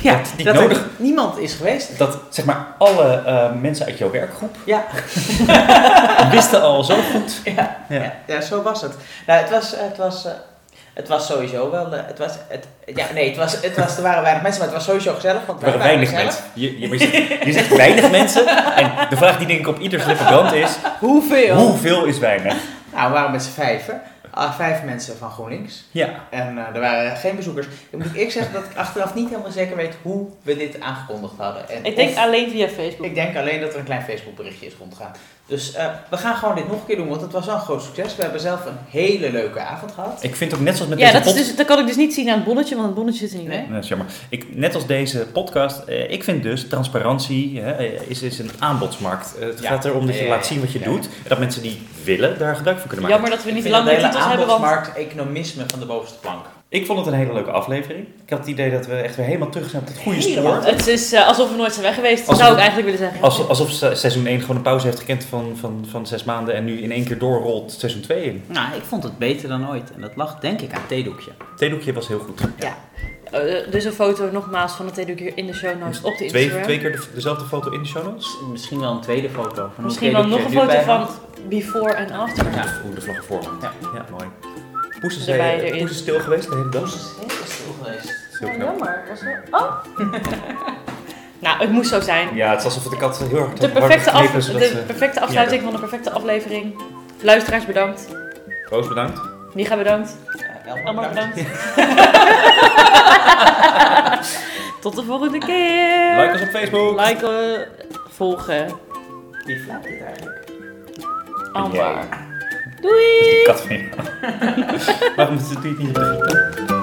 [0.00, 0.86] Ja, Dat niet dat er nodig.
[0.96, 1.98] niemand is geweest.
[1.98, 4.84] Dat zeg maar alle eh, mensen uit jouw werkgroep Ja,
[6.30, 7.40] wisten al zo goed.
[7.44, 7.96] ja, Ja.
[7.96, 8.14] ja.
[8.26, 8.94] ja, zo was het.
[9.26, 10.32] Nou, het was, het was, eh,
[10.94, 14.02] het was sowieso wel, eh, het was, het, ja, nee, het was, het was, er
[14.02, 15.46] waren weinig mensen, maar het was sowieso gezellig.
[15.46, 16.24] Want Er waren weinig gezellig.
[16.24, 16.44] mensen.
[16.54, 18.46] Je, je, je, zegt, je zegt weinig mensen.
[18.76, 20.70] En de vraag die denk ik op ieders lippen brandt is:
[21.00, 21.56] Hoeveel?
[21.56, 22.54] hoeveel is weinig?
[22.94, 24.00] Nou, we waren met z'n vijven.
[24.38, 25.84] Ah, vijf mensen van GroenLinks.
[25.90, 26.26] Ja.
[26.30, 27.66] En eh, er waren geen bezoekers.
[27.90, 31.36] Dan moet ik zeggen dat ik achteraf niet helemaal zeker weet hoe we dit aangekondigd
[31.36, 31.68] hadden.
[31.68, 33.06] En Ik denk of- alleen via Facebook.
[33.06, 35.12] ik denk alleen dat er een klein Facebook berichtje is rondgegaan.
[35.48, 37.60] Dus eh, we gaan gewoon dit nog een keer doen, want het was wel een
[37.60, 38.16] groot succes.
[38.16, 40.18] We hebben zelf een hele leuke avond gehad.
[40.22, 41.86] Ik vind ook net zoals met Ja, deze dat, is pod- dus, dat kan ik
[41.86, 43.56] dus niet zien aan het bonnetje, want het bonnetje zit er niet Nee?
[43.58, 43.62] in.
[43.64, 44.06] Nee, dat is jammer.
[44.28, 48.50] Ik, net als deze podcast, eh, ik vind dus transparantie hè, eh, is, is een
[48.58, 49.34] aanbodsmarkt.
[49.38, 49.68] Het Ja.
[49.68, 50.84] gaat erom dat je Ja, ja, laat zien wat je ja.
[50.84, 51.04] doet.
[51.04, 53.22] En dat mensen die willen daar gebruik van kunnen maken.
[53.22, 54.62] Jammer dat we niet het hele titels hebben, want...
[54.62, 56.44] aanbodmarkt-economisme van de bovenste plank.
[56.70, 58.06] Ik vond het een hele leuke aflevering.
[58.24, 60.54] Ik had het idee dat we echt weer helemaal terug zijn op het goede spoor.
[60.62, 63.22] Het is eh, alsof we nooit zijn weg geweest, Alsof zou ik eigenlijk willen zeggen.
[63.22, 66.54] Alsof, alsof se- seizoen 1 gewoon een pauze heeft gekend van, van, van zes maanden
[66.54, 68.42] en nu in één keer doorrolt seizoen 2 in.
[68.46, 69.92] Nou, ik vond het beter dan ooit.
[69.94, 71.30] En dat lag denk ik aan het theedoekje.
[71.56, 72.40] Theedoekje was heel goed.
[72.58, 72.76] Ja.
[73.30, 76.42] Eh, dus een foto nogmaals van het theedoekje in de show notes op de Twee,
[76.42, 76.62] Instagram.
[76.62, 78.36] twee keer de- dezelfde foto in de show notes.
[78.50, 79.70] Misschien wel een tweede foto.
[79.74, 81.08] Van Misschien wel nog een foto van
[81.48, 82.44] before en after.
[82.54, 82.64] Ja.
[82.84, 83.42] Hoe de vlag ervoor.
[83.60, 83.72] Ja.
[83.94, 84.24] ja, mooi.
[85.00, 85.80] Poes is, Erbij eh, erin.
[85.80, 86.82] Poes is stil geweest de hele dag.
[86.82, 86.92] Dat
[87.44, 88.14] is stil geweest.
[88.38, 88.68] Heel Ja, knap.
[88.68, 89.02] jammer.
[89.08, 89.60] Was wel...
[89.60, 89.72] Oh!
[91.44, 92.34] nou, het moest zo zijn.
[92.34, 95.20] Ja, het is alsof de kat heel erg De perfecte, af, is, de ze- perfecte
[95.20, 96.82] afsluiting van de perfecte aflevering.
[97.22, 98.08] Luisteraars bedankt.
[98.68, 99.20] Roos, bedankt.
[99.54, 100.16] Micha bedankt.
[100.66, 101.36] Uh, Elmar bedankt.
[104.80, 106.16] Tot de volgende keer.
[106.20, 107.00] Like ons op Facebook.
[107.06, 107.66] Liken,
[108.08, 108.66] volgen.
[109.44, 110.44] Wie fluit dit eigenlijk?
[111.52, 112.06] Almar.
[112.80, 113.20] Doei!
[113.20, 113.88] Die kat van jou.
[115.16, 116.77] Waarom doe je het niet op de?